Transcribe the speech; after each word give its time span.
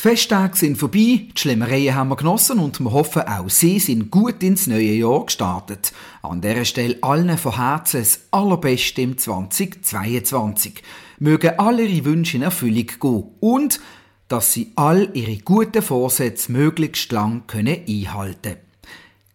Die 0.00 0.02
Festtage 0.02 0.56
sind 0.56 0.78
vorbei, 0.78 1.26
die 1.26 1.32
Schlemmereien 1.34 1.92
haben 1.92 2.10
wir 2.10 2.14
genossen 2.14 2.60
und 2.60 2.78
wir 2.78 2.92
hoffen, 2.92 3.22
auch 3.22 3.50
Sie 3.50 3.80
sind 3.80 4.12
gut 4.12 4.44
ins 4.44 4.68
neue 4.68 4.92
Jahr 4.92 5.26
gestartet. 5.26 5.92
An 6.22 6.40
dieser 6.40 6.64
Stelle 6.64 6.98
allen 7.00 7.36
von 7.36 7.56
Herzen 7.56 7.98
das 8.02 8.20
Allerbeste 8.30 9.02
im 9.02 9.18
2022. 9.18 10.84
Mögen 11.18 11.58
alle 11.58 11.84
Ihre 11.84 12.04
Wünsche 12.04 12.36
in 12.36 12.44
Erfüllung 12.44 12.86
gehen 12.86 13.24
und 13.40 13.80
dass 14.28 14.52
Sie 14.52 14.70
all 14.76 15.10
Ihre 15.14 15.38
guten 15.38 15.82
Vorsätze 15.82 16.52
möglichst 16.52 17.10
lang 17.10 17.48
können 17.48 17.80
einhalten 17.88 18.40
können. 18.42 18.58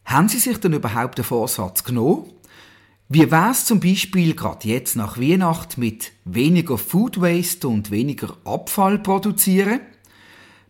Haben 0.06 0.30
Sie 0.30 0.40
sich 0.40 0.60
denn 0.60 0.72
überhaupt 0.72 1.18
den 1.18 1.26
Vorsatz 1.26 1.84
genommen? 1.84 2.32
Wie 3.10 3.30
wär's 3.30 3.66
zum 3.66 3.82
Beispiel 3.82 4.34
gerade 4.34 4.66
jetzt 4.70 4.96
nach 4.96 5.20
Weihnachten 5.20 5.82
mit 5.82 6.14
weniger 6.24 6.78
Food 6.78 7.20
Waste 7.20 7.68
und 7.68 7.92
weniger 7.92 8.38
Abfall 8.46 8.98
produzieren? 9.00 9.82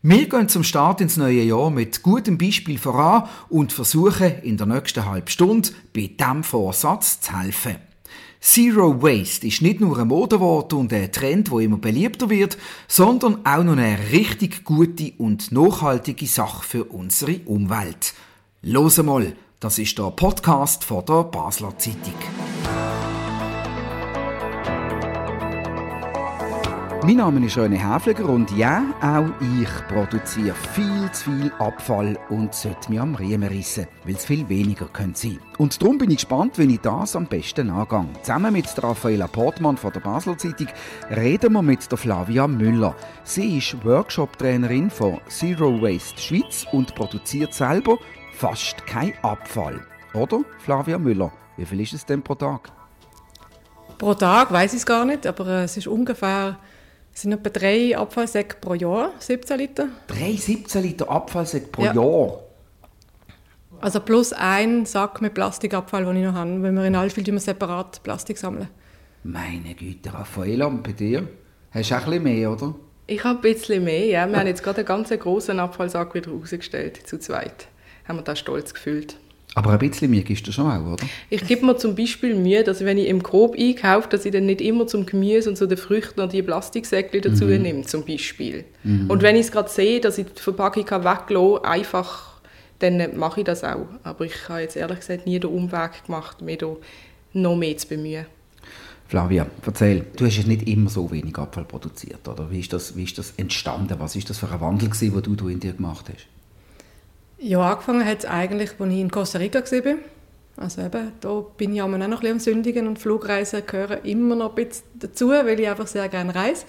Wir 0.05 0.27
gehen 0.27 0.49
zum 0.49 0.65
Start 0.65 0.99
ins 0.99 1.15
neue 1.15 1.43
Jahr 1.43 1.69
mit 1.69 2.03
gutem 2.03 2.37
Beispiel 2.37 2.77
voran 2.77 3.23
und 3.47 3.71
versuchen 3.71 4.33
in 4.43 4.57
der 4.57 4.67
nächsten 4.67 5.05
halben 5.05 5.29
Stunde 5.29 5.69
bei 5.95 6.11
diesem 6.19 6.43
Vorsatz 6.43 7.21
zu 7.21 7.39
helfen. 7.39 7.77
Zero 8.41 9.01
Waste 9.01 9.47
ist 9.47 9.61
nicht 9.61 9.79
nur 9.79 9.97
ein 9.97 10.09
Modewort 10.09 10.73
und 10.73 10.91
ein 10.91 11.09
Trend, 11.13 11.51
wo 11.51 11.59
immer 11.59 11.77
beliebter 11.77 12.29
wird, 12.29 12.57
sondern 12.89 13.45
auch 13.45 13.63
noch 13.63 13.77
eine 13.77 13.97
richtig 14.11 14.65
gute 14.65 15.13
und 15.19 15.53
nachhaltige 15.53 16.27
Sache 16.27 16.65
für 16.65 16.83
unsere 16.83 17.37
Umwelt. 17.45 18.13
Los 18.61 19.01
mal, 19.01 19.31
das 19.61 19.79
ist 19.79 19.97
der 19.97 20.11
Podcast 20.11 20.83
von 20.83 21.05
der 21.05 21.23
Basler 21.23 21.77
Zeitung. 21.77 22.13
Mein 27.05 27.17
Name 27.17 27.45
ist 27.45 27.57
René 27.57 27.75
Häfliger 27.75 28.29
und 28.29 28.49
ja, 28.51 28.81
auch 29.01 29.27
ich 29.41 29.87
produziere 29.89 30.55
viel 30.73 31.11
zu 31.11 31.31
viel 31.31 31.51
Abfall 31.59 32.17
und 32.29 32.55
sollte 32.55 32.89
mich 32.89 33.01
am 33.01 33.15
Riemen 33.15 33.49
rissen, 33.49 33.87
weil 34.05 34.15
es 34.15 34.23
viel 34.23 34.47
weniger 34.47 34.85
sein 34.85 34.93
könnte. 34.93 35.37
Und 35.57 35.81
darum 35.81 35.97
bin 35.97 36.11
ich 36.11 36.19
gespannt, 36.19 36.57
wie 36.57 36.73
ich 36.73 36.79
das 36.79 37.17
am 37.17 37.25
besten 37.25 37.69
angehe. 37.71 38.05
Zusammen 38.21 38.53
mit 38.53 38.81
Raffaella 38.81 39.27
Portmann 39.27 39.75
von 39.75 39.91
der 39.91 39.99
Basler 39.99 40.37
Zeitung 40.37 40.67
reden 41.13 41.51
wir 41.51 41.61
mit 41.61 41.91
der 41.91 41.97
Flavia 41.97 42.47
Müller. 42.47 42.95
Sie 43.25 43.57
ist 43.57 43.83
Workshop-Trainerin 43.83 44.89
von 44.89 45.19
Zero 45.27 45.81
Waste 45.81 46.21
Schweiz 46.21 46.65
und 46.71 46.95
produziert 46.95 47.53
selber 47.53 47.97
fast 48.31 48.87
kein 48.87 49.11
Abfall. 49.23 49.85
Oder, 50.13 50.39
Flavia 50.59 50.97
Müller? 50.97 51.33
Wie 51.57 51.65
viel 51.65 51.81
ist 51.81 51.95
es 51.95 52.05
denn 52.05 52.21
pro 52.21 52.35
Tag? 52.35 52.71
Pro 53.97 54.13
Tag 54.13 54.53
weiß 54.53 54.71
ich 54.71 54.79
es 54.79 54.85
gar 54.85 55.03
nicht, 55.03 55.27
aber 55.27 55.47
äh, 55.47 55.63
es 55.63 55.75
ist 55.75 55.87
ungefähr 55.87 56.57
es 57.13 57.21
sind 57.21 57.31
etwa 57.31 57.49
drei 57.49 57.95
Abfallsäcke 57.97 58.57
pro 58.59 58.73
Jahr, 58.73 59.11
17 59.19 59.57
Liter. 59.57 59.89
Drei 60.07 60.33
17 60.33 60.81
Liter 60.81 61.09
Abfallsäcke 61.09 61.67
pro 61.67 61.83
ja. 61.83 61.93
Jahr? 61.93 62.39
Also 63.81 63.99
plus 63.99 64.33
ein 64.33 64.85
Sack 64.85 65.21
mit 65.21 65.33
Plastikabfall, 65.33 66.05
den 66.05 66.15
ich 66.17 66.23
noch 66.23 66.33
habe, 66.33 66.63
weil 66.63 66.71
wir 66.71 66.85
in 66.85 66.95
Alfil 66.95 67.39
separat 67.39 68.01
Plastik 68.01 68.37
sammeln. 68.37 68.69
Meine 69.23 69.75
Güte, 69.75 70.13
Raffaella, 70.13 70.65
und 70.65 70.83
bei 70.83 70.93
dir? 70.93 71.27
Hast 71.71 71.91
du 71.91 71.95
auch 71.95 71.99
ein 71.99 72.05
bisschen 72.05 72.23
mehr, 72.23 72.51
oder? 72.51 72.75
Ich 73.07 73.23
habe 73.23 73.39
ein 73.39 73.41
bisschen 73.41 73.83
mehr, 73.83 74.05
ja. 74.05 74.27
Wir 74.27 74.39
haben 74.39 74.47
jetzt 74.47 74.63
gerade 74.63 74.77
einen 74.79 74.87
ganz 74.87 75.09
großen 75.09 75.59
Abfallsack 75.59 76.15
wieder 76.15 76.31
rausgestellt, 76.31 77.05
zu 77.05 77.19
zweit. 77.19 77.67
Haben 78.07 78.19
wir 78.19 78.23
da 78.23 78.35
stolz 78.35 78.73
gefühlt. 78.73 79.17
Aber 79.55 79.71
ein 79.71 79.79
bisschen 79.79 80.09
Mühe 80.09 80.23
gibst 80.23 80.47
du 80.47 80.51
schon 80.51 80.65
auch, 80.65 80.93
oder? 80.93 81.05
Ich 81.29 81.45
gebe 81.45 81.65
mir 81.65 81.77
zum 81.77 81.95
Beispiel 81.95 82.35
Mühe, 82.35 82.63
dass 82.63 82.83
wenn 82.83 82.97
ich 82.97 83.07
im 83.07 83.21
Grob 83.21 83.55
einkaufe, 83.57 84.09
dass 84.09 84.25
ich 84.25 84.31
dann 84.31 84.47
nicht 84.47 84.61
immer 84.61 84.87
zum 84.87 85.05
Gemüse 85.05 85.49
und 85.49 85.57
zu 85.57 85.67
den 85.67 85.77
Früchten 85.77 86.19
noch 86.19 86.29
die 86.29 86.41
Plastiksäckchen 86.41 87.21
dazu 87.21 87.45
mhm. 87.45 87.61
nehme, 87.61 87.81
zum 87.83 88.03
Beispiel. 88.03 88.65
Mhm. 88.83 89.09
Und 89.09 89.21
wenn 89.21 89.35
ich 89.35 89.45
es 89.45 89.51
gerade 89.51 89.69
sehe, 89.69 89.99
dass 89.99 90.17
ich 90.17 90.25
die 90.25 90.41
Verpackung 90.41 90.85
weglassen 90.85 91.65
einfach, 91.65 92.33
dann 92.79 93.17
mache 93.17 93.41
ich 93.41 93.45
das 93.45 93.63
auch. 93.63 93.85
Aber 94.03 94.25
ich 94.25 94.49
habe 94.49 94.61
jetzt 94.61 94.75
ehrlich 94.75 94.99
gesagt 94.99 95.27
nie 95.27 95.39
den 95.39 95.51
Umweg 95.51 96.05
gemacht, 96.05 96.41
mich 96.41 96.57
da 96.57 96.75
noch 97.33 97.55
mehr 97.55 97.77
zu 97.77 97.87
bemühen. 97.87 98.25
Flavia, 99.07 99.45
erzähl, 99.63 100.05
du 100.15 100.25
hast 100.25 100.37
ja 100.37 100.43
nicht 100.47 100.67
immer 100.67 100.89
so 100.89 101.11
wenig 101.11 101.37
Abfall 101.37 101.65
produziert, 101.65 102.27
oder? 102.27 102.49
Wie 102.49 102.59
ist 102.59 102.73
das, 102.73 102.95
wie 102.95 103.03
ist 103.03 103.17
das 103.17 103.33
entstanden? 103.37 103.95
Was 103.99 104.15
ist 104.15 104.29
das 104.29 104.39
für 104.39 104.49
ein 104.49 104.59
Wandel, 104.59 104.89
gewesen, 104.89 105.21
den 105.21 105.37
du 105.37 105.47
in 105.49 105.59
dir 105.59 105.73
gemacht 105.73 106.07
hast? 106.11 106.25
Ja, 107.45 107.59
angefangen 107.59 108.05
hat 108.05 108.19
es 108.19 108.25
eigentlich, 108.25 108.71
als 108.79 108.89
ich 108.89 108.99
in 108.99 109.11
Costa 109.11 109.37
Rica 109.37 109.59
war. 109.59 109.95
Also 110.55 110.81
eben, 110.81 111.11
da 111.19 111.43
bin 111.57 111.75
ich 111.75 111.81
auch 111.81 111.89
noch 111.89 111.99
ein 111.99 112.09
bisschen 112.09 112.31
am 112.31 112.39
Sündigen 112.39 112.87
und 112.87 112.99
Flugreisen 112.99 113.63
gehören 113.67 114.01
immer 114.05 114.35
noch 114.35 114.55
ein 114.55 114.65
bisschen 114.65 114.85
dazu, 114.93 115.27
weil 115.27 115.59
ich 115.59 115.67
einfach 115.67 115.87
sehr 115.87 116.07
gerne 116.07 116.33
reise. 116.33 116.65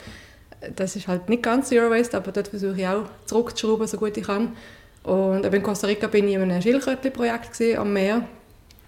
Das 0.74 0.96
ist 0.96 1.06
halt 1.06 1.28
nicht 1.28 1.44
ganz 1.44 1.68
Zero 1.68 1.90
Waste, 1.90 2.16
aber 2.16 2.32
dort 2.32 2.48
versuche 2.48 2.80
ich 2.80 2.88
auch 2.88 3.04
zurückzuschrauben, 3.24 3.86
so 3.86 3.98
gut 3.98 4.16
ich 4.16 4.26
kann. 4.26 4.56
Und 5.04 5.44
in 5.44 5.62
Costa 5.62 5.86
Rica 5.86 6.08
bin 6.08 6.26
ich 6.26 6.34
in 6.34 6.42
einem 6.42 6.60
Schildkrötli-Projekt 6.60 7.60
am 7.76 7.92
Meer 7.92 8.26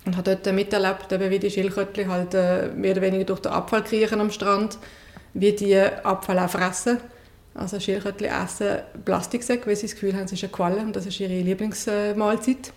und 0.06 0.16
habe 0.16 0.34
dort 0.34 0.52
miterlebt, 0.56 1.06
wie 1.08 1.38
die 1.38 1.50
Schildkrötli 1.50 2.06
halt 2.06 2.34
äh, 2.34 2.66
mehr 2.74 2.92
oder 2.92 3.02
weniger 3.02 3.26
durch 3.26 3.40
den 3.40 3.52
Abfall 3.52 3.84
kriechen 3.84 4.20
am 4.20 4.32
Strand, 4.32 4.76
wie 5.34 5.52
die 5.52 5.78
Abfall 5.78 6.40
auch 6.40 6.50
fressen 6.50 6.98
also 7.56 7.80
Schildkrötchen 7.80 8.28
essen 8.28 8.78
Plastiksäcke, 9.04 9.66
weil 9.66 9.76
sie 9.76 9.86
das 9.86 9.94
Gefühl 9.94 10.14
haben, 10.14 10.24
es 10.24 10.32
ist 10.32 10.44
eine 10.44 10.52
Qualle 10.52 10.80
und 10.80 10.94
das 10.94 11.06
ist 11.06 11.18
ihre 11.20 11.40
Lieblingsmahlzeit. 11.40 12.72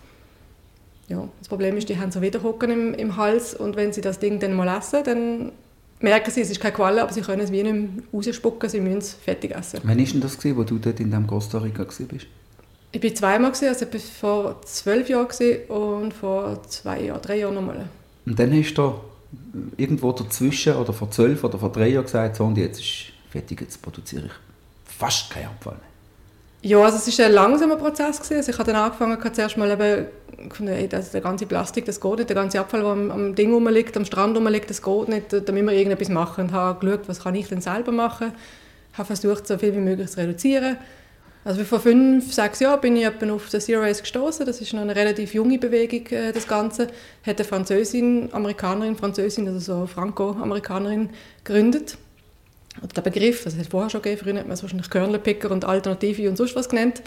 Ja, 1.08 1.28
das 1.38 1.48
Problem 1.48 1.76
ist, 1.76 1.88
die 1.88 1.98
haben 1.98 2.12
so 2.12 2.22
Widerhocken 2.22 2.70
im, 2.70 2.94
im 2.94 3.16
Hals 3.16 3.54
und 3.54 3.76
wenn 3.76 3.92
sie 3.92 4.00
das 4.00 4.18
Ding 4.18 4.38
dann 4.38 4.54
mal 4.54 4.78
essen, 4.78 5.02
dann 5.04 5.52
merken 6.00 6.30
sie, 6.30 6.40
es 6.40 6.50
ist 6.50 6.60
keine 6.60 6.74
Qualle, 6.74 7.02
aber 7.02 7.12
sie 7.12 7.20
können 7.20 7.42
es 7.42 7.52
wie 7.52 7.62
nicht 7.62 7.72
mehr 7.72 7.88
rausspucken, 8.12 8.68
sie 8.70 8.80
müssen 8.80 8.98
es 8.98 9.14
fertig 9.14 9.54
essen. 9.54 9.80
Wann 9.82 9.98
war 9.98 10.04
denn 10.04 10.20
das, 10.20 10.38
wo 10.44 10.62
du 10.62 10.78
dort 10.78 11.00
in 11.00 11.26
Costa 11.26 11.58
Rica 11.58 11.84
warst? 11.84 12.00
Ich 12.92 13.02
war 13.02 13.14
zweimal, 13.14 13.50
also 13.50 13.66
ich 13.68 13.92
war 13.92 14.00
vor 14.00 14.62
zwölf 14.62 15.08
Jahren 15.08 15.28
und 15.68 16.14
vor 16.14 16.62
zwei 16.64 17.02
Jahren, 17.02 17.22
drei 17.22 17.38
Jahren 17.38 17.54
nochmal. 17.54 17.88
Und 18.24 18.38
dann 18.38 18.52
hast 18.52 18.74
du 18.74 18.94
irgendwo 19.76 20.12
dazwischen 20.12 20.74
oder 20.74 20.92
vor 20.92 21.10
zwölf 21.10 21.44
oder 21.44 21.58
vor 21.58 21.70
drei 21.70 21.88
Jahren 21.88 22.04
gesagt, 22.04 22.36
so 22.36 22.44
und 22.44 22.56
jetzt 22.56 22.80
ist 22.80 23.12
fertig, 23.30 23.60
jetzt 23.60 23.82
produziere 23.82 24.26
ich 24.26 24.49
fast 25.00 25.30
kein 25.30 25.46
Abfall 25.46 25.74
mehr. 25.74 25.90
Ja, 26.62 26.82
also 26.82 26.98
es 26.98 27.18
war 27.18 27.26
ein 27.26 27.32
langsamer 27.32 27.76
Prozess. 27.76 28.18
Gewesen. 28.18 28.36
Also 28.36 28.52
ich 28.52 28.58
habe 28.58 28.70
dann 28.70 28.82
angefangen, 28.82 29.18
ich 29.22 29.32
zuerst 29.32 29.56
mal 29.56 29.70
eben, 29.70 30.68
ey, 30.68 30.88
das, 30.88 31.10
der 31.10 31.22
ganze 31.22 31.46
Plastik, 31.46 31.86
das 31.86 32.00
geht 32.00 32.16
nicht, 32.18 32.28
der 32.28 32.36
ganze 32.36 32.60
Abfall, 32.60 32.80
der 32.80 32.90
am, 32.90 33.10
am 33.10 33.34
Ding 33.34 33.52
rumliegt, 33.52 33.96
am 33.96 34.04
Strand 34.04 34.36
rumliegt, 34.36 34.68
das 34.68 34.82
geht 34.82 35.08
nicht, 35.08 35.32
da 35.32 35.52
müssen 35.52 35.66
wir 35.66 35.72
irgendetwas 35.72 36.10
machen. 36.10 36.44
Und 36.44 36.52
habe 36.52 36.84
geschaut, 36.84 37.08
was 37.08 37.20
kann 37.20 37.34
ich 37.34 37.48
denn 37.48 37.62
selber 37.62 37.92
machen. 37.92 38.32
Ich 38.92 38.98
habe 38.98 39.06
versucht, 39.06 39.46
so 39.46 39.56
viel 39.56 39.74
wie 39.74 39.78
möglich 39.78 40.10
zu 40.10 40.18
reduzieren. 40.18 40.76
Also 41.42 41.64
vor 41.64 41.80
fünf, 41.80 42.30
sechs 42.34 42.60
Jahren 42.60 42.82
bin 42.82 42.96
ich 42.96 43.06
auf 43.06 43.48
das 43.50 43.64
Zero 43.64 43.80
Waste 43.80 44.02
gestoßen. 44.02 44.44
Das 44.44 44.60
ist 44.60 44.74
noch 44.74 44.82
eine 44.82 44.94
relativ 44.94 45.32
junge 45.32 45.58
Bewegung, 45.58 46.06
äh, 46.08 46.32
das 46.32 46.46
Ganze. 46.46 46.88
Hat 47.26 47.38
eine 47.38 47.44
Französin, 47.48 48.28
Amerikanerin, 48.32 48.96
Französin, 48.96 49.48
also 49.48 49.60
so 49.60 49.86
Franco-Amerikanerin 49.86 51.08
gegründet 51.42 51.96
der 52.94 53.02
Begriff, 53.02 53.44
das 53.44 53.54
hat 53.54 53.62
es 53.62 53.68
vorher 53.68 53.90
schon 53.90 54.02
gegeben, 54.02 54.22
früher 54.22 54.38
hat 54.38 54.46
man 54.46 54.52
es 54.52 54.62
wahrscheinlich 54.62 54.90
Körnerpicker 54.90 55.50
und 55.50 55.64
Alternative 55.64 56.28
und 56.28 56.36
sonst 56.36 56.54
was 56.54 56.68
genannt, 56.68 57.02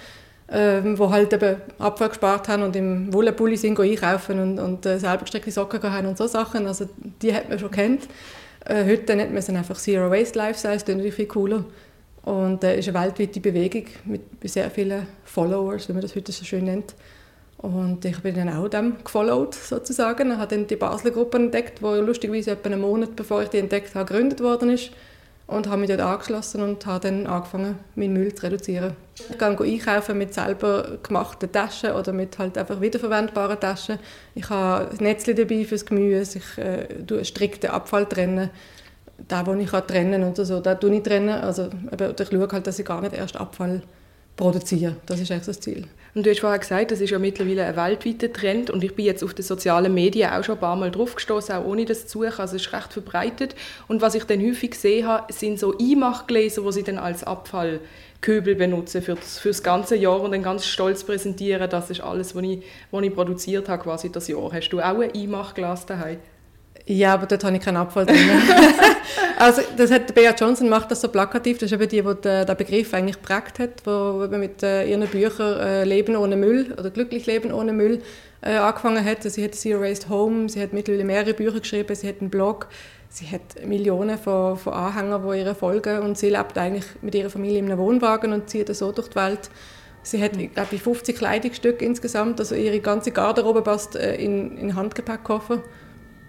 ähm, 0.50 0.98
wo 1.00 1.10
halt 1.10 1.32
eben 1.34 1.58
Abfall 1.80 2.10
gespart 2.10 2.48
haben 2.48 2.64
und 2.64 2.76
im 2.76 3.14
Wollenpulli 3.14 3.58
sind 3.58 3.80
einkaufen 3.80 4.40
und, 4.40 4.60
und 4.60 4.86
äh, 4.86 5.00
selber 5.00 5.22
gesteckte 5.22 5.52
Socken 5.52 5.82
haben 5.82 6.08
und 6.08 6.18
so 6.18 6.28
Sachen, 6.28 6.68
also 6.68 6.88
die 7.22 7.34
hat 7.34 7.50
man 7.50 7.60
schon 7.60 7.72
kennt. 7.72 8.04
Äh, 8.66 8.86
heute 8.86 9.16
nennt 9.16 9.32
man 9.32 9.40
es 9.40 9.50
einfach 9.50 9.78
Zero 9.78 10.12
Waste 10.12 10.38
Lifestyle, 10.38 10.74
das 10.74 10.84
ist 10.84 10.88
natürlich 10.90 11.16
viel 11.16 11.28
cooler 11.28 11.64
und 12.24 12.64
äh, 12.64 12.80
ist 12.80 12.90
eine 12.90 13.00
weltweite 13.00 13.40
Bewegung 13.40 13.86
mit 14.06 14.22
sehr 14.44 14.70
vielen 14.70 15.08
Followers, 15.24 15.88
wie 15.88 15.94
man 15.94 16.02
das 16.02 16.16
heute 16.16 16.32
so 16.32 16.44
schön 16.44 16.66
nennt. 16.66 16.94
Und 17.58 18.04
ich 18.04 18.20
bin 18.20 18.36
dann 18.36 18.50
auch 18.50 18.68
dem 18.68 18.98
gefollowt, 19.02 19.56
sozusagen. 19.56 20.32
Ich 20.32 20.38
habe 20.38 20.54
dann 20.54 20.68
die 20.68 20.76
Basler 20.76 21.12
Gruppe 21.12 21.38
entdeckt, 21.38 21.80
die 21.80 21.86
lustigerweise 21.86 22.52
etwa 22.52 22.70
einen 22.70 22.82
Monat 22.82 23.16
bevor 23.16 23.42
ich 23.42 23.50
die 23.50 23.60
entdeckt 23.60 23.96
habe, 23.96 24.06
gegründet 24.06 24.42
worden 24.42 24.70
ist 24.70 24.92
und 25.48 25.68
habe 25.68 25.82
mich 25.82 25.90
dort 25.90 26.02
angeschlossen 26.02 26.62
und 26.62 26.86
habe 26.86 27.08
dann 27.08 27.28
angefangen, 27.28 27.78
meinen 27.96 28.14
Müll 28.14 28.34
zu 28.34 28.44
reduzieren. 28.44 28.96
Ich 29.30 29.38
gehe 29.38 29.48
einkaufen 29.48 30.18
mit 30.18 30.34
selber 30.34 30.98
gemachten 31.04 31.52
Taschen 31.52 31.92
oder 31.92 32.14
mit 32.14 32.38
halt 32.40 32.58
einfach 32.58 32.80
wiederverwendbaren 32.80 33.60
Taschen. 33.60 34.00
Ich 34.36 34.50
habe 34.50 34.90
Netzchen 35.04 35.36
dabei 35.36 35.66
fürs 35.66 35.86
Gemüse, 35.86 36.40
ich 36.40 36.58
äh, 36.58 37.26
strikten 37.26 37.70
Abfall 37.70 38.06
trennen. 38.06 38.50
Da, 39.28 39.46
wo 39.46 39.54
ich 39.54 39.70
trennen 39.70 40.22
kann 40.34 40.46
so, 40.46 40.60
da 40.60 40.76
tue 40.76 40.96
ich 40.96 41.04
trennen. 41.04 41.30
Also, 41.30 41.70
ich 41.92 42.28
schaue 42.28 42.48
halt, 42.52 42.68
dass 42.68 42.80
ich 42.80 42.86
gar 42.86 43.02
nicht 43.02 43.14
erst 43.14 43.38
Abfall 43.38 43.84
produziere. 44.36 44.96
Das 45.06 45.20
ist 45.20 45.32
eigentlich 45.32 45.46
das 45.46 45.60
Ziel. 45.60 45.88
Und 46.16 46.28
du 46.28 46.30
hast 46.30 46.42
vorher 46.42 46.60
gesagt, 46.60 46.92
das 46.92 47.02
ist 47.02 47.10
ja 47.10 47.18
mittlerweile 47.18 47.66
ein 47.66 47.76
weltweiter 47.76 48.32
Trend 48.32 48.70
und 48.70 48.84
ich 48.84 48.94
bin 48.94 49.06
jetzt 49.06 49.24
auf 49.24 49.34
den 49.34 49.44
sozialen 49.44 49.92
Medien 49.92 50.30
auch 50.30 50.44
schon 50.44 50.56
ein 50.56 50.62
paar 50.62 50.76
Mal 50.76 50.92
drauf 50.92 51.16
gestoßen, 51.16 51.56
auch 51.56 51.66
ohne 51.66 51.86
das 51.86 52.06
zu 52.06 52.20
suchen, 52.20 52.40
also 52.40 52.56
es 52.56 52.62
ist 52.62 52.74
recht 52.74 52.94
verbreitet. 52.94 53.56
Und 53.88 54.02
was 54.02 54.14
ich 54.14 54.24
dann 54.26 54.40
häufig 54.40 54.72
gesehen 54.72 55.08
habe, 55.08 55.34
sind 55.34 55.60
so 55.60 55.76
Einmachgläser, 55.76 56.62
die 56.62 56.72
sie 56.72 56.84
dann 56.84 57.00
als 57.00 57.24
Abfallköbel 57.24 58.54
benutzen 58.54 59.02
für 59.02 59.16
das, 59.16 59.40
für 59.40 59.48
das 59.48 59.64
ganze 59.64 59.96
Jahr 59.96 60.22
und 60.22 60.34
dann 60.34 60.44
ganz 60.44 60.68
stolz 60.68 61.04
präsentieren, 61.04 61.68
das 61.68 61.90
ist 61.90 62.02
alles, 62.02 62.36
was 62.36 62.44
ich, 62.44 62.62
was 62.92 63.04
ich 63.04 63.14
produziert 63.14 63.68
habe, 63.68 63.82
quasi 63.82 64.12
das 64.12 64.28
Jahr. 64.28 64.52
Hast 64.54 64.70
du 64.70 64.82
auch 64.82 65.00
ein 65.00 65.12
Einmachglas 65.16 65.88
daheim? 65.88 66.20
Ja, 66.86 67.14
aber 67.14 67.28
dort 67.28 67.44
habe 67.46 67.56
ich 67.56 67.62
keinen 67.62 67.78
Abfall 67.78 68.06
drin. 68.06 68.18
also 69.40 69.62
das 69.78 69.90
hat 69.90 70.14
Bea 70.14 70.36
Johnson 70.38 70.68
macht 70.68 70.92
das 70.92 71.00
so 71.00 71.08
plakativ. 71.08 71.58
Das 71.58 71.72
ist 71.72 71.74
eben 71.80 71.88
die, 71.88 72.02
die 72.02 72.22
den 72.22 72.58
Begriff 72.58 72.94
eigentlich 72.94 73.16
geprägt 73.16 73.60
hat, 73.60 73.86
wo 73.86 74.28
mit 74.30 74.64
äh, 74.64 74.86
ihren 74.90 75.08
Büchern 75.08 75.60
äh, 75.60 75.84
Leben 75.86 76.18
ohne 76.18 76.36
Müll 76.36 76.74
oder 76.78 76.90
glücklich 76.90 77.26
Leben 77.26 77.54
ohne 77.54 77.72
Müll 77.72 78.02
äh, 78.42 78.56
angefangen 78.56 79.04
hat. 79.04 79.24
Sie 79.24 79.44
hat 79.44 79.56
Zero 79.56 79.82
Waste 79.82 80.10
Home, 80.10 80.50
sie 80.50 80.62
hat 80.62 80.74
mittlerweile 80.74 81.06
mehrere 81.06 81.34
Bücher 81.34 81.62
geschrieben, 81.62 81.96
sie 81.96 82.10
hat 82.10 82.20
einen 82.20 82.30
Blog, 82.30 82.68
sie 83.08 83.28
hat 83.28 83.66
Millionen 83.66 84.18
von, 84.18 84.58
von 84.58 84.74
Anhängern, 84.74 85.24
die 85.26 85.40
ihre 85.40 85.56
folgen 85.56 86.00
und 86.00 86.18
sie 86.18 86.32
lebt 86.32 86.58
eigentlich 86.58 86.86
mit 87.02 87.16
ihrer 87.16 87.30
Familie 87.30 87.60
in 87.60 87.66
einem 87.68 87.78
Wohnwagen 87.78 88.34
und 88.34 88.50
zieht 88.50 88.76
so 88.76 88.92
durch 88.92 89.08
die 89.08 89.16
Welt. 89.16 89.50
Sie 90.06 90.22
hat, 90.22 90.34
glaube 90.34 90.76
ich, 90.76 90.82
50 90.82 91.16
Kleidungsstücke 91.16 91.86
insgesamt, 91.86 92.42
also 92.42 92.56
ihre 92.56 92.82
ganze 92.82 93.12
Garderobe 93.12 93.62
passt 93.62 93.96
in, 93.96 94.58
in 94.58 94.76
Handgepäckkoffer 94.76 95.64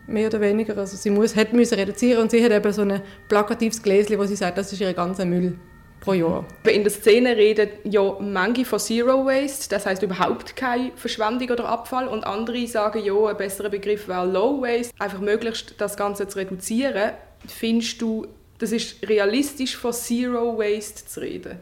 mehr 0.07 0.29
oder 0.29 0.41
weniger. 0.41 0.77
Also 0.77 0.97
sie 0.97 1.11
muss, 1.11 1.37
hat 1.37 1.53
müssen 1.53 1.75
reduzieren 1.75 2.23
und 2.23 2.31
sie 2.31 2.45
hat 2.45 2.53
eben 2.53 2.73
so 2.73 2.83
ein 2.83 3.03
plakatives 3.29 3.83
Gläschen, 3.83 4.19
wo 4.19 4.25
sie 4.25 4.37
sagt, 4.37 4.59
das 4.59 4.73
ist 4.73 4.81
ihr 4.81 4.93
ganzer 4.93 5.25
Müll 5.25 5.59
pro 6.01 6.13
Jahr. 6.13 6.45
In 6.71 6.83
der 6.83 6.93
Szene 6.93 7.37
reden 7.37 7.71
ja 7.85 8.17
manche 8.21 8.65
von 8.65 8.79
Zero 8.79 9.25
Waste, 9.25 9.71
das 9.71 9.87
heißt 9.87 10.03
überhaupt 10.03 10.55
keine 10.55 10.93
Verschwendung 10.97 11.51
oder 11.51 11.67
Abfall 11.67 12.09
und 12.09 12.25
andere 12.25 12.67
sagen 12.67 13.03
ja, 13.03 13.15
ein 13.27 13.37
besserer 13.37 13.71
Begriff 13.71 14.07
wäre 14.07 14.27
Low 14.27 14.61
Waste, 14.61 14.93
einfach 14.99 15.21
möglichst 15.21 15.75
das 15.79 15.97
Ganze 15.97 16.29
zu 16.29 16.39
reduzieren. 16.39 17.13
Findest 17.47 18.03
du, 18.03 18.27
das 18.59 18.73
ist 18.73 19.09
realistisch 19.09 19.77
von 19.77 19.93
Zero 19.93 20.59
Waste 20.59 21.07
zu 21.07 21.21
reden? 21.21 21.59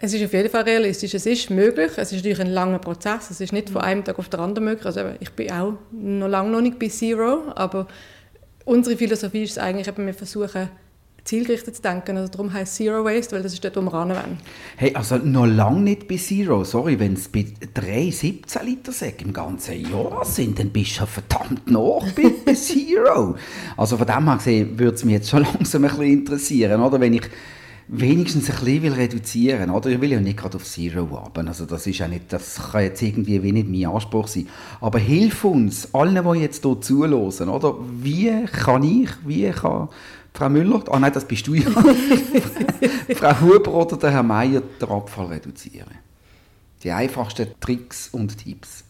Es 0.00 0.14
ist 0.14 0.24
auf 0.24 0.32
jeden 0.32 0.48
Fall 0.48 0.62
realistisch. 0.62 1.14
Es 1.14 1.26
ist 1.26 1.50
möglich. 1.50 1.90
Es 1.96 2.12
ist 2.12 2.18
natürlich 2.18 2.40
ein 2.40 2.48
langer 2.48 2.78
Prozess. 2.78 3.30
Es 3.30 3.40
ist 3.40 3.52
nicht 3.52 3.70
von 3.70 3.82
einem 3.82 4.04
Tag 4.04 4.18
auf 4.18 4.28
den 4.28 4.38
anderen 4.38 4.66
möglich. 4.66 4.86
Also 4.86 5.00
ich 5.18 5.30
bin 5.30 5.50
auch 5.50 5.74
noch 5.90 6.28
lange 6.28 6.50
noch 6.50 6.60
nicht 6.60 6.78
bei 6.78 6.88
Zero, 6.88 7.50
aber 7.56 7.88
unsere 8.64 8.96
Philosophie 8.96 9.42
ist 9.42 9.58
eigentlich, 9.58 9.88
wir 9.96 10.14
versuchen 10.14 10.68
zielgerichtet 11.24 11.76
zu 11.76 11.82
denken. 11.82 12.16
Also 12.16 12.30
darum 12.30 12.52
heißt 12.52 12.76
Zero 12.76 13.04
Waste, 13.04 13.34
weil 13.34 13.42
das 13.42 13.52
ist 13.52 13.64
dort, 13.64 13.76
wo 13.76 13.80
wir 13.80 13.92
wollen. 13.92 14.38
Hey, 14.76 14.94
also 14.94 15.16
noch 15.16 15.46
lange 15.46 15.80
nicht 15.80 16.06
bei 16.06 16.16
Zero. 16.16 16.62
Sorry, 16.62 16.98
wenn 17.00 17.14
es 17.14 17.28
bei 17.28 17.44
3, 17.74 18.10
17 18.10 18.66
Liter 18.66 18.92
Säcke 18.92 19.24
im 19.24 19.32
ganzen 19.32 19.90
Jahr 19.90 20.24
sind, 20.24 20.60
dann 20.60 20.70
bist 20.70 20.96
du 20.96 21.00
ja 21.00 21.06
verdammt 21.06 21.68
noch 21.68 22.06
bei, 22.14 22.32
bei 22.46 22.54
Zero. 22.54 23.34
Also 23.76 23.96
von 23.96 24.06
dem 24.06 24.24
her 24.26 24.36
gesehen 24.36 24.78
würde 24.78 24.94
es 24.94 25.04
mich 25.04 25.14
jetzt 25.14 25.28
schon 25.28 25.42
langsam 25.42 25.84
ein 25.84 25.90
bisschen 25.90 26.06
interessieren, 26.06 26.80
oder? 26.80 27.00
Wenn 27.00 27.14
ich 27.14 27.28
wenigstens 27.88 28.50
ein 28.50 28.64
bisschen 28.64 28.92
reduzieren 28.92 29.70
oder 29.70 29.88
Ich 29.90 30.00
will 30.00 30.12
ja 30.12 30.20
nicht 30.20 30.38
gerade 30.38 30.56
auf 30.56 30.64
Zero 30.64 31.10
haben. 31.10 31.48
Also 31.48 31.64
das 31.64 31.86
ist 31.86 31.98
ja 31.98 32.08
nicht, 32.08 32.32
das 32.32 32.70
kann 32.70 32.82
jetzt 32.82 33.02
irgendwie 33.02 33.42
wie 33.42 33.52
nicht 33.52 33.68
mein 33.68 33.86
Anspruch 33.86 34.28
sein. 34.28 34.48
Aber 34.80 34.98
hilf 34.98 35.44
uns, 35.44 35.94
allen, 35.94 36.22
die 36.32 36.38
jetzt 36.40 36.64
hier 36.64 36.80
zuhören, 36.80 37.48
oder? 37.48 37.74
Wie 38.00 38.44
kann 38.44 38.82
ich, 38.84 39.10
wie 39.26 39.50
kann 39.50 39.88
Frau 40.34 40.48
Müller, 40.48 40.84
ah 40.88 41.00
nein, 41.00 41.12
das 41.12 41.24
bist 41.24 41.48
du 41.48 41.54
ja, 41.54 41.68
Frau 43.16 43.40
Huber 43.40 43.74
oder 43.74 43.96
der 43.96 44.10
Herr 44.12 44.22
Meier 44.22 44.62
den 44.80 44.88
Abfall 44.88 45.26
reduzieren? 45.26 45.90
Die 46.84 46.92
einfachsten 46.92 47.48
Tricks 47.58 48.08
und 48.12 48.38
Tipps. 48.38 48.84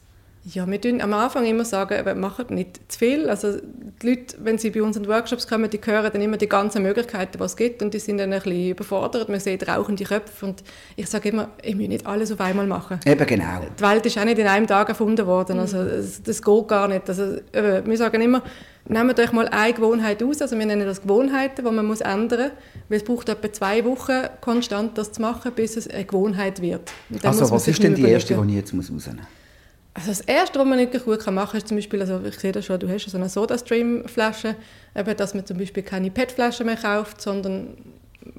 Ja, 0.45 0.67
wir 0.67 0.81
tun 0.81 1.01
am 1.01 1.15
Anfang 1.15 1.47
immer 1.47 1.65
sagen, 1.65 2.21
macht 2.21 2.51
nicht 2.51 2.81
zu 2.89 2.99
viel. 2.99 3.31
Also 3.31 3.59
die 4.01 4.11
Leute, 4.11 4.37
wenn 4.41 4.59
sie 4.59 4.71
bei 4.71 4.83
uns 4.83 4.97
in 4.97 5.07
Workshops 5.09 5.47
kommen, 5.47 5.69
die 5.69 5.81
hören 5.85 6.11
dann 6.13 6.23
immer 6.23 6.37
die 6.37 6.49
ganzen 6.49 6.83
Möglichkeiten, 6.83 7.39
die 7.39 7.45
es 7.45 7.57
gibt 7.57 7.83
und 7.83 7.93
die 7.93 7.99
sind 7.99 8.19
dann 8.19 8.33
ein 8.33 8.41
bisschen 8.41 8.71
überfordert. 8.71 9.29
Man 9.29 9.41
sieht 9.41 9.67
rauchende 9.67 10.05
Köpfe 10.05 10.47
und 10.47 10.63
ich 10.97 11.09
sage 11.09 11.31
immer, 11.31 11.51
ich 11.63 11.75
muss 11.75 11.89
nicht 11.89 12.07
alles 12.07 12.31
auf 12.31 12.41
einmal 12.41 12.67
machen. 12.67 13.01
Eben 13.05 13.27
genau. 13.27 13.61
Die 13.79 13.83
Welt 13.83 14.07
ist 14.07 14.19
auch 14.19 14.25
nicht 14.25 14.39
in 14.39 14.47
einem 14.47 14.67
Tag 14.67 14.89
erfunden 14.89 15.27
worden, 15.27 15.59
also 15.59 15.85
das, 15.85 16.23
das 16.23 16.43
geht 16.43 16.69
gar 16.69 16.89
nicht. 16.89 17.09
Also, 17.09 17.39
wir 17.53 17.97
sagen 17.97 18.21
immer, 18.21 18.43
nehmt 18.87 19.19
euch 19.19 19.33
mal 19.33 19.49
eine 19.49 19.73
Gewohnheit 19.73 20.23
aus, 20.23 20.41
also 20.43 20.57
wir 20.59 20.67
nennen 20.67 20.87
das 20.87 21.03
Gewohnheiten, 21.03 21.65
die 21.65 21.71
man 21.71 21.85
muss 21.85 22.01
ändern 22.01 22.41
muss, 22.41 22.51
weil 22.89 22.99
es 22.99 23.05
braucht 23.05 23.29
etwa 23.29 23.53
zwei 23.53 23.85
Wochen 23.85 24.29
konstant 24.41 24.97
das 24.97 25.13
zu 25.13 25.21
machen, 25.21 25.53
bis 25.55 25.77
es 25.77 25.89
eine 25.89 26.05
Gewohnheit 26.05 26.63
wird. 26.63 26.91
Also 27.23 27.51
was 27.51 27.67
ist 27.67 27.83
denn 27.83 27.95
die 27.95 28.03
erste, 28.03 28.35
die 28.35 28.51
ich 28.51 28.57
jetzt 28.57 28.73
muss 28.73 28.93
rausnehmen 28.93 29.21
muss? 29.23 29.38
Also 29.99 30.11
das 30.11 30.21
Erste, 30.21 30.61
was 30.61 30.67
man 30.67 30.79
nicht 30.79 30.93
gut 30.93 31.27
machen 31.27 31.51
kann, 31.51 31.59
ist 31.59 31.67
zum 31.67 31.77
Beispiel, 31.77 32.01
also 32.01 32.21
ich 32.25 32.39
sehe 32.39 32.53
das 32.53 32.65
schon, 32.65 32.79
du 32.79 32.89
hast 32.89 33.11
so 33.11 33.17
eine 33.17 33.29
Soda-Stream-Flasche, 33.29 34.55
dass 34.95 35.35
man 35.35 35.45
zum 35.45 35.59
Beispiel 35.59 35.83
keine 35.83 36.09
PET-Flasche 36.11 36.63
mehr 36.63 36.77
kauft, 36.77 37.21
sondern 37.21 37.77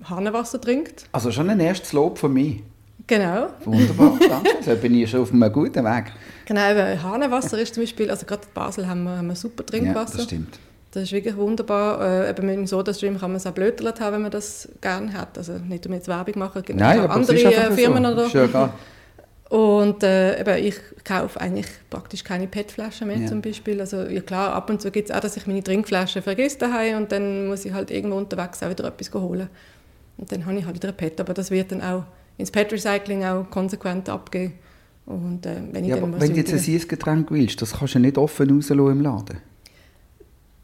Hahnenwasser 0.05 0.61
trinkt. 0.61 1.03
Also 1.11 1.31
schon 1.31 1.49
ein 1.49 1.59
erstes 1.59 1.91
Lob 1.91 2.17
von 2.17 2.31
mir. 2.31 2.59
Genau. 3.07 3.47
Wunderbar, 3.65 4.17
danke. 4.29 4.49
So 4.61 4.73
bin 4.75 4.95
ich 4.95 5.09
schon 5.09 5.21
auf 5.21 5.33
einem 5.33 5.51
guten 5.51 5.83
Weg. 5.83 6.13
Genau, 6.45 6.61
Hahnenwasser 6.61 7.59
ist 7.59 7.73
zum 7.73 7.83
Beispiel, 7.83 8.09
also 8.09 8.25
gerade 8.25 8.43
in 8.43 8.53
Basel 8.53 8.87
haben 8.87 9.03
wir, 9.03 9.17
haben 9.17 9.27
wir 9.27 9.35
super 9.35 9.65
Trinkwasser. 9.65 10.13
Ja, 10.13 10.17
das 10.17 10.25
stimmt. 10.25 10.59
Das 10.91 11.03
ist 11.03 11.11
wirklich 11.11 11.35
wunderbar. 11.35 12.01
Äh, 12.01 12.29
eben 12.29 12.45
mit 12.45 12.55
dem 12.55 12.67
SodaStream 12.67 13.19
kann 13.19 13.31
man 13.31 13.37
es 13.37 13.45
auch 13.45 13.51
blödeln 13.51 13.93
haben, 13.99 14.13
wenn 14.13 14.21
man 14.21 14.31
das 14.31 14.69
gerne 14.79 15.11
hat. 15.13 15.37
Also 15.37 15.53
nicht, 15.53 15.85
um 15.85 15.93
jetzt 15.93 16.07
Werbung 16.07 16.39
machen, 16.39 16.63
gibt 16.63 16.79
Nein, 16.79 17.01
auch 17.01 17.09
andere 17.09 17.35
äh, 17.35 17.71
Firmen 17.71 18.05
so. 18.05 18.11
oder 18.11 18.29
Schön, 18.29 18.49
und 19.49 20.03
äh, 20.03 20.39
eben, 20.39 20.63
ich 20.63 20.75
kaufe 21.03 21.41
eigentlich 21.41 21.65
praktisch 21.89 22.23
keine 22.23 22.47
PET-Flaschen 22.47 23.07
mehr 23.07 23.17
ja. 23.17 23.27
zum 23.27 23.41
Beispiel. 23.41 23.81
Also 23.81 24.03
ja 24.03 24.21
klar, 24.21 24.53
ab 24.53 24.69
und 24.69 24.79
zu 24.79 24.91
gibt 24.91 25.09
es 25.09 25.15
auch, 25.15 25.19
dass 25.19 25.35
ich 25.37 25.47
meine 25.47 25.63
Trinkflasche 25.63 26.21
vergesse 26.21 26.59
daheim 26.59 26.97
und 26.97 27.11
dann 27.11 27.47
muss 27.47 27.65
ich 27.65 27.73
halt 27.73 27.89
irgendwo 27.89 28.17
unterwegs 28.17 28.61
auch 28.61 28.69
wieder 28.69 28.85
etwas 28.85 29.11
holen. 29.11 29.49
Und 30.17 30.31
dann 30.31 30.45
habe 30.45 30.59
ich 30.59 30.65
halt 30.65 30.75
wieder 30.75 30.89
ein 30.89 30.97
PET, 30.97 31.19
aber 31.19 31.33
das 31.33 31.49
wird 31.49 31.71
dann 31.71 31.81
auch 31.81 32.03
ins 32.37 32.51
PET-Recycling 32.51 33.25
auch 33.25 33.49
konsequent 33.49 34.07
abgehen. 34.07 34.53
Und, 35.07 35.47
äh, 35.47 35.55
wenn 35.71 35.83
ich 35.83 35.89
ja, 35.89 35.99
wenn 35.99 36.11
du 36.11 36.35
jetzt 36.35 36.53
ein 36.53 36.59
Süßgetränk 36.59 37.31
willst, 37.31 37.59
das 37.59 37.73
kannst 37.73 37.95
du 37.95 37.99
nicht 37.99 38.19
offen 38.19 38.51
rauslassen 38.51 38.91
im 38.91 39.01
Laden? 39.01 39.37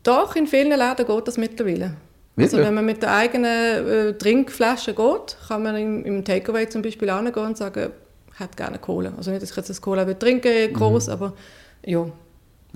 Doch, 0.04 0.36
in 0.36 0.46
vielen 0.46 0.70
Läden 0.70 1.08
geht 1.08 1.28
das 1.28 1.38
mittlerweile. 1.38 1.96
Also 2.38 2.58
wenn 2.58 2.74
man 2.74 2.86
mit 2.86 3.02
der 3.02 3.16
eigenen 3.16 3.88
äh, 3.88 4.14
Trinkflasche 4.14 4.94
geht, 4.94 5.38
kann 5.48 5.64
man 5.64 5.76
im, 5.78 6.06
im 6.06 6.24
Takeaway 6.24 6.68
zum 6.70 6.84
Beispiel 6.84 7.12
hingehen 7.12 7.46
und 7.46 7.58
sagen, 7.58 7.92
hat 8.36 8.58
gerne 8.58 8.80
Cola. 8.80 9.14
Also 9.18 9.32
nicht, 9.32 9.42
dass 9.42 9.52
ich 9.52 9.58
jetzt 9.58 9.70
das 9.70 9.82
Cola 9.82 10.06
trinken 10.14 10.74
groß, 10.74 11.08
mhm. 11.08 11.14
aber 11.14 11.34
ja. 11.86 12.06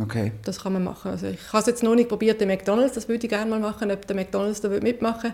Okay. 0.01 0.31
Das 0.43 0.63
kann 0.63 0.73
man 0.73 0.83
machen. 0.83 1.11
Also 1.11 1.27
ich 1.27 1.47
habe 1.49 1.59
es 1.59 1.65
jetzt 1.65 1.83
noch 1.83 1.95
nicht 1.95 2.07
probiert, 2.07 2.39
den 2.39 2.47
McDonalds, 2.47 2.95
das 2.95 3.09
würde 3.09 3.25
ich 3.25 3.29
gerne 3.29 3.49
mal 3.49 3.59
machen, 3.59 3.91
ob 3.91 4.07
der 4.07 4.15
McDonalds 4.15 4.61
da 4.61 4.69
mitmachen 4.69 5.33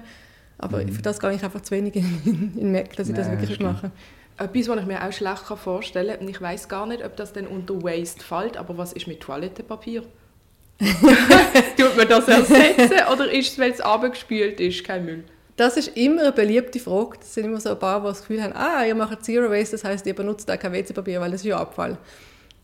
aber 0.57 0.83
mhm. 0.83 0.91
für 0.91 1.01
das 1.01 1.19
gehe 1.19 1.33
ich 1.33 1.43
einfach 1.43 1.61
zu 1.61 1.71
wenig 1.71 1.95
in, 1.95 2.53
in 2.57 2.71
Mac, 2.71 2.95
dass 2.95 3.09
ich 3.09 3.15
das 3.15 3.29
wirklich 3.29 3.59
mache. 3.59 3.91
Etwas, 4.37 4.67
was 4.67 4.79
ich 4.79 4.85
mir 4.85 5.01
auch 5.01 5.11
schlecht 5.11 5.43
vorstellen 5.43 6.09
kann, 6.17 6.19
und 6.19 6.29
ich 6.29 6.41
weiß 6.41 6.67
gar 6.67 6.85
nicht, 6.85 7.05
ob 7.05 7.15
das 7.15 7.33
dann 7.33 7.47
unter 7.47 7.81
Waste 7.83 8.23
fällt, 8.23 8.57
aber 8.57 8.77
was 8.77 8.93
ist 8.93 9.07
mit 9.07 9.21
Toilettenpapier? 9.21 10.03
Tut 10.79 11.95
man 11.95 12.07
das 12.07 12.27
ersetzen 12.27 12.99
oder 13.13 13.31
ist 13.31 13.53
es, 13.53 13.59
weil 13.59 13.71
es 13.71 13.79
abgespült 13.79 14.59
ist, 14.59 14.83
kein 14.83 15.05
Müll? 15.05 15.23
Das 15.55 15.77
ist 15.77 15.95
immer 15.95 16.21
eine 16.21 16.31
beliebte 16.31 16.79
Frage. 16.79 17.17
Das 17.19 17.33
sind 17.33 17.45
immer 17.45 17.59
so 17.61 17.69
ein 17.69 17.79
paar, 17.79 18.01
die 18.01 18.07
das 18.07 18.19
Gefühl 18.19 18.43
haben, 18.43 18.53
ah, 18.53 18.85
ihr 18.85 18.95
macht 18.95 19.23
Zero 19.23 19.49
Waste, 19.49 19.77
das 19.77 19.83
heißt, 19.83 20.05
ihr 20.05 20.15
benutzt 20.15 20.49
auch 20.51 20.59
kein 20.59 20.73
WC-Papier, 20.73 21.21
weil 21.21 21.33
es 21.33 21.41
ist 21.41 21.47
ja 21.47 21.57
Abfall. 21.57 21.97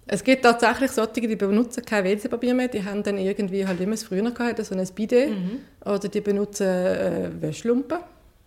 Es 0.07 0.23
gibt 0.23 0.43
tatsächlich 0.43 0.91
solche, 0.91 1.21
die 1.21 1.35
benutzen 1.35 1.85
kein 1.85 2.03
WC-Papier 2.03 2.53
mehr, 2.53 2.67
die 2.67 2.83
haben 2.83 3.01
dann 3.01 3.17
irgendwie, 3.17 3.65
halt 3.65 3.79
immer 3.79 3.93
es 3.93 4.03
früher 4.03 4.29
gehabt, 4.29 4.65
so 4.65 4.75
ein 4.75 4.85
Bidet, 4.93 5.29
mhm. 5.29 5.59
oder 5.85 6.09
die 6.09 6.21
benutzen 6.21 6.67
äh, 6.67 7.29
Wäschlumpen. 7.39 7.99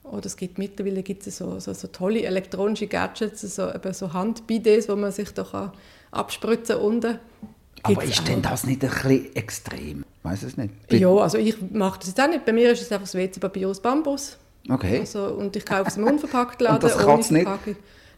Oder 0.03 0.27
es 0.27 0.37
gibt 0.37 0.59
mittlerweile 0.59 1.03
gibt 1.03 1.27
es 1.27 1.39
so, 1.39 1.59
so, 1.59 1.73
so, 1.73 1.89
tolle 1.89 2.25
elektronische 2.25 2.87
Gadgets, 2.87 3.41
so, 3.41 3.71
so 3.93 4.13
Handbidets, 4.13 4.89
wo 4.91 4.97
man 4.97 5.11
sich 5.11 5.31
da 5.33 5.73
abspritzen 6.11 6.77
kann 7.01 7.19
unten. 7.89 8.01
Aber 8.01 8.09
ist 8.09 8.27
denn 8.27 8.43
das 8.43 8.65
nicht 8.65 8.85
ein 8.85 8.91
bisschen 8.91 9.37
extrem? 9.37 10.05
Ich 10.19 10.25
weiß 10.25 10.43
es 10.45 10.57
nicht. 10.57 10.73
Ja, 10.91 11.09
also 11.09 11.39
ich 11.39 11.57
mache 11.71 11.99
das 11.99 12.09
jetzt 12.09 12.21
auch 12.21 12.29
nicht. 12.29 12.45
Bei 12.45 12.53
mir 12.53 12.71
ist 12.73 12.83
es 12.83 12.91
einfach 12.91 13.07
das 13.07 13.15
WC-Papier 13.15 13.69
aus 13.69 13.81
Bambus. 13.81 14.37
Okay. 14.69 15.01
Also, 15.01 15.27
und 15.27 15.55
ich 15.57 15.65
kaufe 15.65 15.89
es 15.89 15.97
im 15.97 16.05
unverpackt 16.05 16.61
Laden. 16.61 16.77
und 16.77 16.83
das 16.85 17.21
es 17.21 17.31
nicht? 17.31 17.49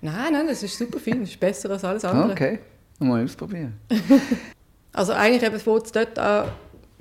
Nein, 0.01 0.33
nein, 0.33 0.47
das 0.47 0.63
ist 0.63 0.79
super 0.79 0.99
fein. 0.99 1.21
Das 1.21 1.31
ist 1.31 1.41
besser 1.41 1.71
als 1.71 1.85
alles 1.85 2.05
andere. 2.05 2.33
Okay, 2.33 2.59
mal 3.01 3.25
ausprobieren. 3.25 3.81
also 4.93 5.13
eigentlich 5.13 5.43
eben 5.43 5.59
fängt 5.59 5.87
es 5.87 5.93
dort 5.93 6.19
an, 6.19 6.49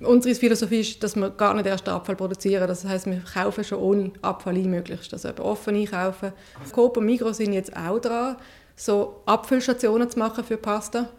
unsere 0.01 0.35
Philosophie 0.35 0.81
ist, 0.81 1.03
dass 1.03 1.15
wir 1.15 1.29
gar 1.29 1.53
nicht 1.53 1.65
erst 1.65 1.87
Abfall 1.87 2.15
produzieren. 2.15 2.67
Das 2.67 2.83
heißt, 2.83 3.05
wir 3.05 3.21
kaufen 3.21 3.63
schon 3.63 3.79
ohne 3.79 4.11
Abfall 4.21 4.55
ein, 4.55 4.69
möglichst. 4.69 5.13
Also 5.13 5.29
eben 5.29 5.39
offen 5.39 5.75
einkaufen. 5.75 6.33
Coop 6.71 6.97
und 6.97 7.05
Migros 7.05 7.37
sind 7.37 7.53
jetzt 7.53 7.75
auch 7.75 7.99
dran, 7.99 8.37
so 8.75 9.21
Abfüllstationen 9.25 10.09
zu 10.09 10.19
machen 10.19 10.43
für 10.43 10.57
Pasta. 10.57 11.09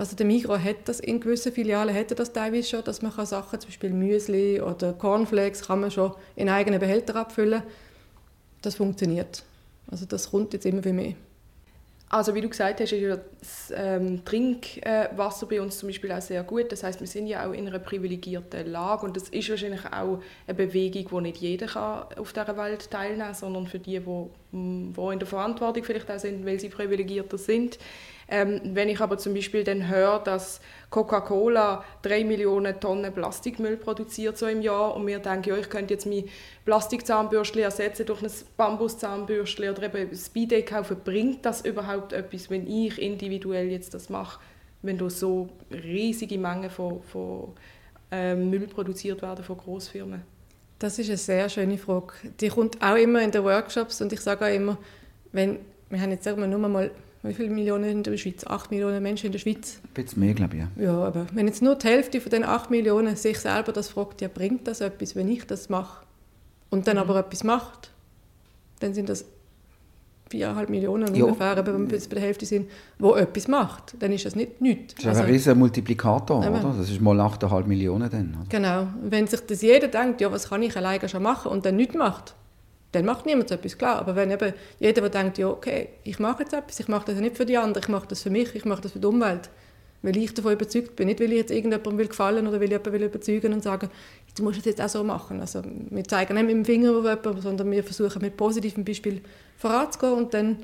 Also 0.00 0.16
der 0.16 0.24
Migros 0.24 0.64
hat 0.64 0.76
das, 0.86 0.98
in 0.98 1.20
gewissen 1.20 1.52
Filialen 1.52 1.94
er 1.94 2.04
das 2.04 2.32
teilweise 2.32 2.66
schon, 2.66 2.84
dass 2.84 3.02
man 3.02 3.12
Sachen, 3.26 3.60
zum 3.60 3.68
Beispiel 3.68 3.90
Müsli 3.90 4.58
oder 4.58 4.94
Cornflakes, 4.94 5.66
kann 5.66 5.82
man 5.82 5.90
schon 5.90 6.14
in 6.36 6.48
eigenen 6.48 6.80
Behälter 6.80 7.16
abfüllen. 7.16 7.62
Das 8.62 8.76
funktioniert. 8.76 9.42
Also 9.90 10.06
das 10.06 10.30
kommt 10.30 10.54
jetzt 10.54 10.64
immer 10.64 10.80
mehr. 10.90 11.12
Also 12.08 12.34
wie 12.34 12.40
du 12.40 12.48
gesagt 12.48 12.80
hast, 12.80 12.92
ist 12.92 13.00
ja 13.02 13.18
das 13.40 13.72
ähm, 13.76 14.24
Trinkwasser 14.24 15.46
bei 15.46 15.60
uns 15.60 15.78
zum 15.78 15.90
Beispiel 15.90 16.10
auch 16.12 16.22
sehr 16.22 16.42
gut. 16.44 16.72
Das 16.72 16.82
heißt, 16.82 16.98
wir 17.00 17.06
sind 17.06 17.26
ja 17.26 17.46
auch 17.46 17.52
in 17.52 17.68
einer 17.68 17.78
privilegierten 17.78 18.68
Lage 18.68 19.04
und 19.04 19.16
das 19.16 19.28
ist 19.28 19.50
wahrscheinlich 19.50 19.84
auch 19.84 20.22
eine 20.46 20.54
Bewegung, 20.54 21.06
wo 21.10 21.20
nicht 21.20 21.36
jeder 21.36 21.66
kann 21.66 22.06
auf 22.16 22.32
dieser 22.32 22.56
Welt 22.56 22.90
teilnehmen 22.90 23.20
kann, 23.20 23.34
sondern 23.34 23.66
für 23.66 23.78
die, 23.78 24.00
die 24.00 24.06
wo 24.52 25.10
in 25.10 25.18
der 25.18 25.28
Verantwortung 25.28 25.84
vielleicht 25.84 26.10
auch 26.10 26.18
sind, 26.18 26.44
weil 26.44 26.58
sie 26.58 26.70
privilegierter 26.70 27.38
sind. 27.38 27.78
Ähm, 28.32 28.60
wenn 28.62 28.88
ich 28.88 29.00
aber 29.00 29.18
zum 29.18 29.34
Beispiel 29.34 29.64
dann 29.64 29.88
höre, 29.88 30.20
dass 30.20 30.60
Coca-Cola 30.90 31.84
3 32.02 32.22
Millionen 32.22 32.78
Tonnen 32.78 33.12
Plastikmüll 33.12 33.76
produziert 33.76 34.38
so 34.38 34.46
im 34.46 34.62
Jahr 34.62 34.94
und 34.94 35.04
mir 35.04 35.18
denke, 35.18 35.50
ja, 35.50 35.56
ich 35.56 35.68
könnte 35.68 35.94
jetzt 35.94 36.06
mein 36.06 36.24
Plastikzahnbürstchen 36.64 37.62
ersetzen 37.62 38.06
durch 38.06 38.22
ein 38.22 38.30
Bambuszahnbürstchen 38.56 39.70
oder 39.70 39.82
eben 39.82 40.10
Bidet 40.32 40.66
kaufen, 40.68 40.98
bringt 41.04 41.44
das 41.44 41.62
überhaupt 41.62 42.12
etwas, 42.12 42.48
wenn 42.50 42.68
ich 42.68 43.02
individuell 43.02 43.68
jetzt 43.68 43.94
das 43.94 44.08
mache, 44.08 44.38
wenn 44.82 44.96
du 44.96 45.08
so 45.08 45.48
riesige 45.72 46.38
Mengen 46.38 46.70
von, 46.70 47.02
von 47.02 47.48
äh, 48.12 48.36
Müll 48.36 48.68
produziert 48.68 49.22
werden 49.22 49.44
von 49.44 49.56
Großfirmen? 49.56 50.22
Das 50.78 51.00
ist 51.00 51.08
eine 51.08 51.16
sehr 51.16 51.48
schöne 51.48 51.78
Frage. 51.78 52.12
Die 52.40 52.48
kommt 52.48 52.80
auch 52.80 52.96
immer 52.96 53.20
in 53.22 53.32
den 53.32 53.42
Workshops 53.42 54.00
und 54.00 54.12
ich 54.12 54.20
sage 54.20 54.44
auch 54.46 54.54
immer, 54.54 54.78
wenn, 55.32 55.58
wir 55.90 56.00
haben 56.00 56.12
jetzt 56.12 56.24
sagen 56.24 56.48
nur 56.48 56.60
mal 56.60 56.92
wie 57.22 57.34
viele 57.34 57.50
Millionen 57.50 57.84
in 57.84 58.02
der 58.02 58.16
Schweiz? 58.16 58.44
Acht 58.46 58.70
Millionen 58.70 59.02
Menschen 59.02 59.26
in 59.26 59.32
der 59.32 59.38
Schweiz. 59.38 59.78
Ein 59.84 60.04
bisschen 60.04 60.20
mehr, 60.20 60.34
glaube 60.34 60.56
ich. 60.56 60.62
Ja. 60.82 60.84
ja, 60.84 61.04
aber 61.04 61.26
wenn 61.34 61.46
jetzt 61.46 61.60
nur 61.60 61.74
die 61.74 61.86
Hälfte 61.86 62.20
von 62.20 62.30
den 62.30 62.44
acht 62.44 62.70
Millionen 62.70 63.16
sich 63.16 63.38
selber 63.38 63.72
das 63.72 63.88
fragt, 63.88 64.22
ja, 64.22 64.28
bringt 64.28 64.66
das 64.66 64.80
etwas, 64.80 65.14
wenn 65.14 65.28
ich 65.28 65.46
das 65.46 65.68
mache? 65.68 66.06
Und 66.70 66.86
dann 66.86 66.96
mhm. 66.96 67.02
aber 67.02 67.18
etwas 67.18 67.44
macht, 67.44 67.90
dann 68.78 68.94
sind 68.94 69.08
das 69.08 69.26
viereinhalb 70.30 70.70
Millionen 70.70 71.14
ja. 71.14 71.24
ungefähr, 71.24 71.56
aber 71.56 71.74
wenn 71.74 71.90
wir 71.90 71.98
bei 71.98 72.06
der 72.06 72.22
Hälfte 72.22 72.46
sind, 72.46 72.70
wo 72.98 73.14
etwas 73.14 73.48
macht, 73.48 73.96
dann 73.98 74.12
ist 74.12 74.24
das 74.24 74.36
nicht 74.36 74.60
nichts. 74.60 74.94
Das 74.94 75.04
ist 75.04 75.08
also, 75.08 75.22
ein 75.22 75.30
riesiger 75.30 75.56
Multiplikator, 75.56 76.42
ja, 76.44 76.50
oder? 76.50 76.74
Das 76.78 76.88
ist 76.88 77.00
mal 77.00 77.18
8,5 77.20 77.66
Millionen 77.66 78.08
dann. 78.08 78.36
Oder? 78.36 78.46
Genau. 78.48 78.86
wenn 79.02 79.26
sich 79.26 79.40
das 79.40 79.60
jeder 79.60 79.88
denkt, 79.88 80.20
ja, 80.20 80.30
was 80.30 80.48
kann 80.48 80.62
ich 80.62 80.76
alleine 80.76 81.08
schon 81.08 81.22
machen 81.22 81.50
und 81.50 81.66
dann 81.66 81.76
nichts 81.76 81.96
macht, 81.96 82.34
dann 82.92 83.04
macht 83.04 83.26
niemand 83.26 83.50
etwas, 83.50 83.78
klar. 83.78 83.98
Aber 83.98 84.16
wenn 84.16 84.30
eben 84.30 84.52
jeder 84.78 85.02
der 85.02 85.10
denkt, 85.10 85.38
ja, 85.38 85.48
okay, 85.48 85.88
ich 86.04 86.18
mache 86.18 86.42
jetzt 86.42 86.52
etwas, 86.52 86.80
ich 86.80 86.88
mache 86.88 87.06
das 87.06 87.20
nicht 87.20 87.36
für 87.36 87.46
die 87.46 87.56
anderen, 87.56 87.82
ich 87.82 87.88
mache 87.88 88.08
das 88.08 88.22
für 88.22 88.30
mich, 88.30 88.54
ich 88.54 88.64
mache 88.64 88.82
das 88.82 88.92
für 88.92 88.98
die 88.98 89.06
Umwelt, 89.06 89.48
weil 90.02 90.16
ich 90.16 90.34
davon 90.34 90.52
überzeugt 90.52 90.96
bin, 90.96 91.06
nicht 91.06 91.20
weil 91.20 91.30
ich 91.32 91.38
jetzt 91.38 91.50
irgendjemandem 91.50 91.98
will 91.98 92.08
gefallen 92.08 92.46
oder 92.46 92.58
weil 92.58 92.64
ich 92.64 92.70
jemanden 92.70 92.92
will 92.92 93.02
überzeugen 93.04 93.52
und 93.52 93.62
sagen, 93.62 93.90
du 94.36 94.42
musst 94.42 94.58
es 94.58 94.64
jetzt 94.64 94.80
auch 94.80 94.88
so 94.88 95.04
machen. 95.04 95.40
Also 95.40 95.62
wir 95.64 96.04
zeigen 96.04 96.34
nicht 96.34 96.46
mit 96.46 96.54
dem 96.54 96.64
Finger 96.64 96.90
auf 96.90 97.04
jemanden, 97.04 97.40
sondern 97.40 97.70
wir 97.70 97.84
versuchen 97.84 98.22
mit 98.22 98.36
positivem 98.36 98.84
Beispiel 98.84 99.20
voranzugehen 99.56 100.14
und 100.14 100.34
dann 100.34 100.56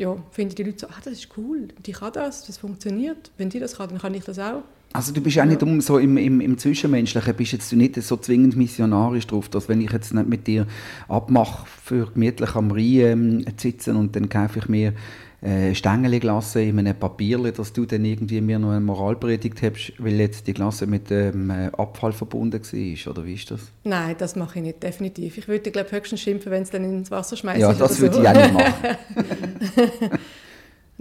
ja, 0.00 0.16
finden 0.30 0.54
die 0.54 0.62
Leute 0.62 0.78
so, 0.80 0.86
ah, 0.88 1.00
das 1.04 1.12
ist 1.12 1.28
cool, 1.36 1.68
die 1.84 1.92
kann 1.92 2.12
das, 2.12 2.46
das 2.46 2.56
funktioniert. 2.56 3.30
Wenn 3.36 3.50
die 3.50 3.60
das 3.60 3.76
kann, 3.76 3.90
dann 3.90 3.98
kann 3.98 4.14
ich 4.14 4.24
das 4.24 4.38
auch. 4.38 4.62
Also 4.92 5.12
du 5.12 5.20
bist 5.20 5.38
auch 5.38 5.44
nicht 5.44 5.62
um 5.62 5.80
so 5.80 5.98
im, 5.98 6.16
im, 6.16 6.40
im 6.40 6.58
Zwischenmenschlichen, 6.58 7.34
bist 7.36 7.52
jetzt 7.52 7.72
nicht 7.72 8.02
so 8.02 8.16
zwingend 8.16 8.56
missionarisch 8.56 9.26
drauf, 9.26 9.48
dass 9.48 9.68
wenn 9.68 9.80
ich 9.80 9.92
jetzt 9.92 10.12
nicht 10.14 10.26
mit 10.26 10.46
dir 10.46 10.66
abmache, 11.06 11.66
für 11.84 12.06
gemütlich 12.06 12.56
am 12.56 12.72
Rhein 12.72 13.44
ähm, 13.44 13.44
zu 13.56 13.68
sitzen 13.68 13.94
und 13.94 14.16
dann 14.16 14.28
kaufe 14.28 14.58
ich 14.58 14.68
mir 14.68 14.94
äh, 15.42 15.74
Stängel 15.74 16.20
Glasse 16.20 16.62
in 16.62 16.78
einem 16.78 16.94
Papier, 16.94 17.38
dass 17.52 17.72
du 17.72 17.86
dann 17.86 18.04
irgendwie 18.04 18.40
mir 18.40 18.58
noch 18.58 18.70
eine 18.70 18.80
Moralpredigt 18.80 19.62
hast, 19.62 19.92
weil 19.98 20.20
jetzt 20.20 20.46
die 20.46 20.52
Glasse 20.52 20.86
mit 20.86 21.08
dem 21.10 21.50
äh, 21.50 21.70
Abfall 21.76 22.12
verbunden 22.12 22.60
war, 22.60 23.12
oder 23.12 23.24
wie 23.24 23.34
ist 23.34 23.50
das? 23.50 23.72
Nein, 23.84 24.16
das 24.18 24.36
mache 24.36 24.58
ich 24.58 24.64
nicht, 24.64 24.82
definitiv. 24.82 25.38
Ich 25.38 25.48
würde, 25.48 25.70
glaube 25.70 25.90
höchstens 25.92 26.20
schimpfen, 26.20 26.52
wenn 26.52 26.62
es 26.62 26.70
dann 26.70 26.84
ins 26.84 27.10
Wasser 27.10 27.36
schmeißt. 27.36 27.60
Ja, 27.60 27.72
das 27.72 27.98
würde 28.00 28.16
so. 28.16 28.22
ich 28.22 28.28
auch 28.28 28.34
nicht 28.34 28.52
machen. 28.52 28.98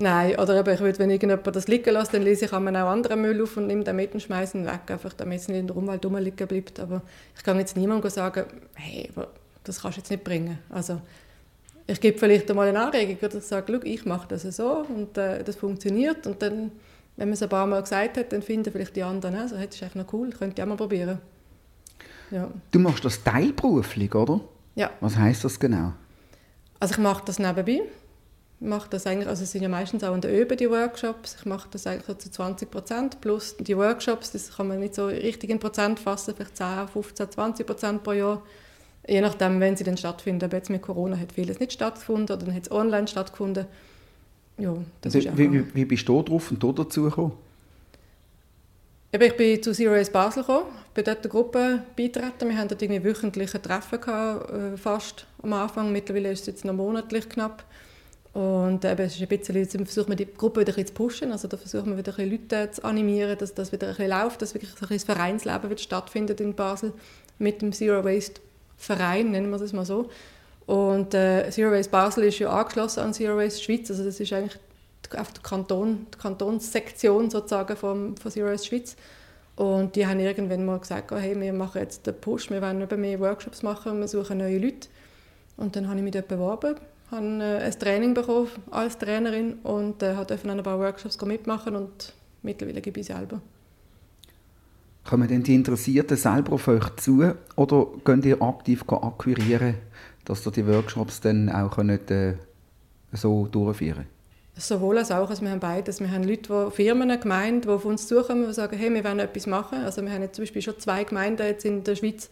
Nein, 0.01 0.39
oder 0.39 0.57
eben, 0.57 0.73
ich 0.73 0.79
würde, 0.79 0.97
wenn 0.97 1.09
irgendjemand 1.09 1.53
das 1.53 1.67
liegen 1.67 1.93
lässt, 1.93 2.13
dann 2.13 2.21
lese 2.21 2.45
ich 2.45 2.53
auch 2.53 2.61
anderen 2.61 3.21
Müll 3.21 3.41
auf 3.43 3.57
und 3.57 3.67
nehme 3.67 3.83
den 3.83 3.97
mit 3.97 4.13
und 4.13 4.21
schmeiße 4.21 4.57
ihn 4.57 4.65
weg, 4.65 4.79
einfach 4.87 5.11
damit 5.11 5.41
es 5.41 5.49
nicht 5.49 5.59
in 5.59 5.67
der 5.67 5.75
Umwelt 5.75 6.05
rumliegen 6.05 6.47
bleibt. 6.47 6.79
Aber 6.79 7.01
ich 7.35 7.43
kann 7.43 7.59
jetzt 7.59 7.75
niemandem 7.75 8.09
sagen, 8.09 8.45
hey, 8.75 9.09
das 9.65 9.81
kannst 9.81 9.97
du 9.97 9.99
jetzt 9.99 10.09
nicht 10.09 10.23
bringen. 10.23 10.57
Also, 10.69 11.01
ich 11.89 12.01
gebe 12.01 12.17
vielleicht 12.17 12.49
einmal 12.49 12.67
eine 12.67 12.79
Anregung 12.79 13.17
oder 13.21 13.41
sage, 13.41 13.79
ich 13.83 14.05
mache 14.05 14.27
das 14.27 14.43
so 14.55 14.85
und 14.87 15.17
äh, 15.17 15.43
das 15.43 15.55
funktioniert. 15.55 16.27
Und 16.27 16.41
dann, 16.41 16.71
wenn 17.17 17.27
man 17.29 17.33
es 17.33 17.43
ein 17.43 17.49
paar 17.49 17.67
Mal 17.67 17.81
gesagt 17.81 18.17
hat, 18.17 18.31
dann 18.31 18.41
finden 18.41 18.71
vielleicht 18.71 18.95
die 18.95 19.03
anderen 19.03 19.35
auch 19.35 19.47
so, 19.47 19.57
hey, 19.57 19.65
das 19.65 19.75
ist 19.75 19.81
echt 19.81 19.95
noch 19.95 20.11
cool, 20.13 20.29
könnte 20.29 20.55
ich 20.57 20.63
auch 20.63 20.67
mal 20.67 20.77
probieren. 20.77 21.19
Ja. 22.31 22.49
Du 22.71 22.79
machst 22.79 23.03
das 23.03 23.23
teilberuflich, 23.23 24.13
oder? 24.13 24.41
Ja. 24.75 24.91
Was 25.01 25.17
heißt 25.17 25.43
das 25.43 25.59
genau? 25.59 25.93
Also 26.79 26.93
ich 26.93 26.99
mache 26.99 27.23
das 27.25 27.39
nebenbei 27.39 27.81
mache 28.59 28.89
das 28.89 29.07
eigentlich, 29.07 29.27
also 29.27 29.43
es 29.43 29.51
sind 29.51 29.61
ja 29.61 29.69
meistens 29.69 30.03
auch 30.03 30.13
in 30.13 30.21
der 30.21 30.33
Öbe 30.33 30.55
die 30.55 30.69
Workshops, 30.69 31.37
ich 31.39 31.45
mache 31.45 31.69
das 31.71 31.87
eigentlich 31.87 32.05
so 32.05 32.13
zu 32.13 32.29
20 32.29 32.69
Prozent 32.69 33.21
plus 33.21 33.55
die 33.57 33.77
Workshops, 33.77 34.31
das 34.31 34.57
kann 34.57 34.67
man 34.67 34.79
nicht 34.79 34.95
so 34.95 35.07
richtig 35.07 35.49
in 35.49 35.59
Prozent 35.59 35.99
fassen, 35.99 36.33
vielleicht 36.35 36.57
10, 36.57 36.87
15, 36.91 37.31
20 37.31 37.65
Prozent 37.65 38.03
pro 38.03 38.11
Jahr, 38.11 38.41
je 39.09 39.21
nachdem, 39.21 39.59
wenn 39.59 39.75
sie 39.75 39.83
dann 39.83 39.97
stattfinden. 39.97 40.45
Aber 40.45 40.57
jetzt 40.57 40.69
mit 40.69 40.81
Corona 40.81 41.17
hat 41.17 41.31
vieles 41.31 41.59
nicht 41.59 41.73
stattgefunden 41.73 42.35
oder 42.35 42.45
dann 42.45 42.55
hat 42.55 42.63
es 42.63 42.71
online 42.71 43.07
stattgefunden. 43.07 43.65
Ja, 44.57 44.75
das 45.01 45.13
wie, 45.13 45.19
ist 45.19 45.37
wie, 45.37 45.51
wie, 45.51 45.75
wie 45.75 45.85
bist 45.85 46.07
du 46.07 46.21
drauf 46.21 46.51
und 46.51 46.61
du 46.61 46.71
dazu 46.71 47.03
gekommen? 47.03 47.33
Ich 49.11 49.37
bin 49.37 49.63
zu 49.63 49.71
Zero 49.71 49.93
Waste 49.93 50.13
Basel 50.13 50.43
gekommen, 50.43 50.67
bin 50.93 51.03
dort 51.03 51.23
der 51.23 51.31
Gruppe 51.31 51.81
beitreten. 51.95 52.47
Wir 52.47 52.57
hatten 52.57 52.67
dort 52.69 52.81
irgendwie 52.81 53.03
wöchentliche 53.03 53.59
Treffen 53.59 53.99
gehabt, 53.99 54.51
äh, 54.51 54.77
fast 54.77 55.25
am 55.41 55.53
Anfang. 55.53 55.91
Mittlerweile 55.91 56.31
ist 56.31 56.41
es 56.41 56.45
jetzt 56.45 56.65
noch 56.65 56.73
monatlich 56.73 57.27
knapp. 57.27 57.63
Und 58.33 58.85
eben, 58.85 59.01
es 59.01 59.15
ist 59.15 59.21
ein 59.21 59.27
bisschen, 59.27 59.85
versuchen 59.85 60.09
wir 60.09 60.15
die 60.15 60.27
Gruppe 60.31 60.61
wieder 60.61 60.77
ein 60.77 60.85
zu 60.85 60.93
pushen, 60.93 61.31
also 61.31 61.47
da 61.47 61.57
versuchen 61.57 61.87
wir 61.87 61.97
wieder 61.97 62.13
ein 62.19 62.29
Leute 62.29 62.69
zu 62.69 62.83
animieren, 62.83 63.35
dass 63.35 63.55
das 63.55 63.71
wieder 63.71 63.87
ein 63.87 63.95
bisschen 63.95 64.11
läuft, 64.11 64.41
dass 64.43 64.53
wirklich 64.53 64.69
so 64.69 64.85
ein 64.87 64.99
Vereinsleben 64.99 65.69
wieder 65.71 65.79
stattfindet 65.79 66.39
in 66.39 66.53
Basel 66.53 66.93
mit 67.39 67.63
dem 67.63 67.73
Zero 67.73 68.03
Waste 68.03 68.39
Verein, 68.79 69.31
nennen 69.31 69.51
wir 69.51 69.59
das 69.59 69.73
mal 69.73 69.85
so. 69.85 70.09
Und 70.65 71.13
äh, 71.13 71.49
Zero 71.51 71.71
Waste 71.71 71.91
Basel 71.91 72.23
ist 72.25 72.39
ja 72.39 72.49
angeschlossen 72.49 73.01
an 73.01 73.13
Zero 73.13 73.37
Waste 73.37 73.63
Schweiz, 73.63 73.89
also 73.91 74.03
das 74.03 74.19
ist 74.19 74.33
eigentlich 74.33 74.59
auf 75.17 75.31
die, 75.31 75.41
Kanton, 75.41 76.07
die 76.13 76.17
Kantonssektion 76.17 77.29
sozusagen 77.29 77.75
vom, 77.75 78.17
von 78.17 78.31
Zero 78.31 78.47
Waste 78.47 78.67
Schweiz. 78.67 78.95
Und 79.55 79.95
die 79.95 80.07
haben 80.07 80.19
irgendwann 80.19 80.65
mal 80.65 80.79
gesagt, 80.79 81.11
oh, 81.11 81.17
hey, 81.17 81.39
wir 81.39 81.51
machen 81.53 81.81
jetzt 81.81 82.07
den 82.07 82.15
Push, 82.15 82.49
wir 82.49 82.61
wollen 82.61 82.87
mehr 83.01 83.19
Workshops 83.19 83.61
machen, 83.61 83.99
wir 83.99 84.07
suchen 84.07 84.37
neue 84.37 84.57
Leute. 84.57 84.87
Und 85.57 85.75
dann 85.75 85.87
habe 85.87 85.97
ich 85.97 86.03
mich 86.03 86.13
dort 86.13 86.29
beworben 86.29 86.75
habe 87.11 87.25
äh, 87.25 87.63
ein 87.63 87.79
Training 87.79 88.13
bekommen 88.13 88.49
als 88.71 88.97
Trainerin 88.97 89.53
und 89.63 90.01
äh, 90.03 90.13
durfte 90.13 90.49
ein 90.49 90.63
paar 90.63 90.79
Workshops 90.79 91.19
mitmachen 91.21 91.75
und 91.75 92.13
mittlerweile 92.41 92.81
gebe 92.81 92.99
ich 92.99 93.07
selber. 93.07 93.41
Kommen 95.09 95.27
denn 95.27 95.41
die 95.41 95.55
Interessierten 95.55 96.17
selber 96.17 96.53
auf 96.53 96.67
euch 96.67 96.95
zu 96.97 97.33
oder 97.55 97.87
könnt 98.03 98.25
ihr 98.25 98.39
aktiv 98.43 98.83
akquirieren, 98.87 99.73
dass 100.23 100.45
ihr 100.45 100.51
die 100.51 100.67
Workshops 100.67 101.19
dann 101.19 101.49
auch 101.49 101.75
nicht, 101.77 102.11
äh, 102.11 102.35
so 103.13 103.47
durchführen 103.47 104.05
könnt? 104.53 104.63
Sowohl 104.63 104.99
als 104.99 105.09
auch. 105.11 105.27
Also 105.27 105.41
wir 105.41 105.49
haben 105.49 105.59
beides. 105.59 105.99
Wir 105.99 106.11
haben 106.11 106.25
Leute, 106.25 106.67
die 106.69 106.75
Firmen, 106.75 107.19
Gemeinden, 107.19 107.61
die 107.61 107.69
auf 107.69 107.85
uns 107.85 108.07
zukommen 108.07 108.45
und 108.45 108.53
sagen, 108.53 108.77
hey, 108.77 108.93
wir 108.93 109.03
wollen 109.03 109.17
etwas 109.17 109.47
machen. 109.47 109.79
Also 109.79 110.03
wir 110.03 110.11
haben 110.11 110.21
jetzt 110.21 110.35
zum 110.35 110.43
Beispiel 110.43 110.61
schon 110.61 110.77
zwei 110.77 111.03
Gemeinden 111.05 111.41
jetzt 111.41 111.65
in 111.65 111.83
der 111.83 111.95
Schweiz, 111.95 112.29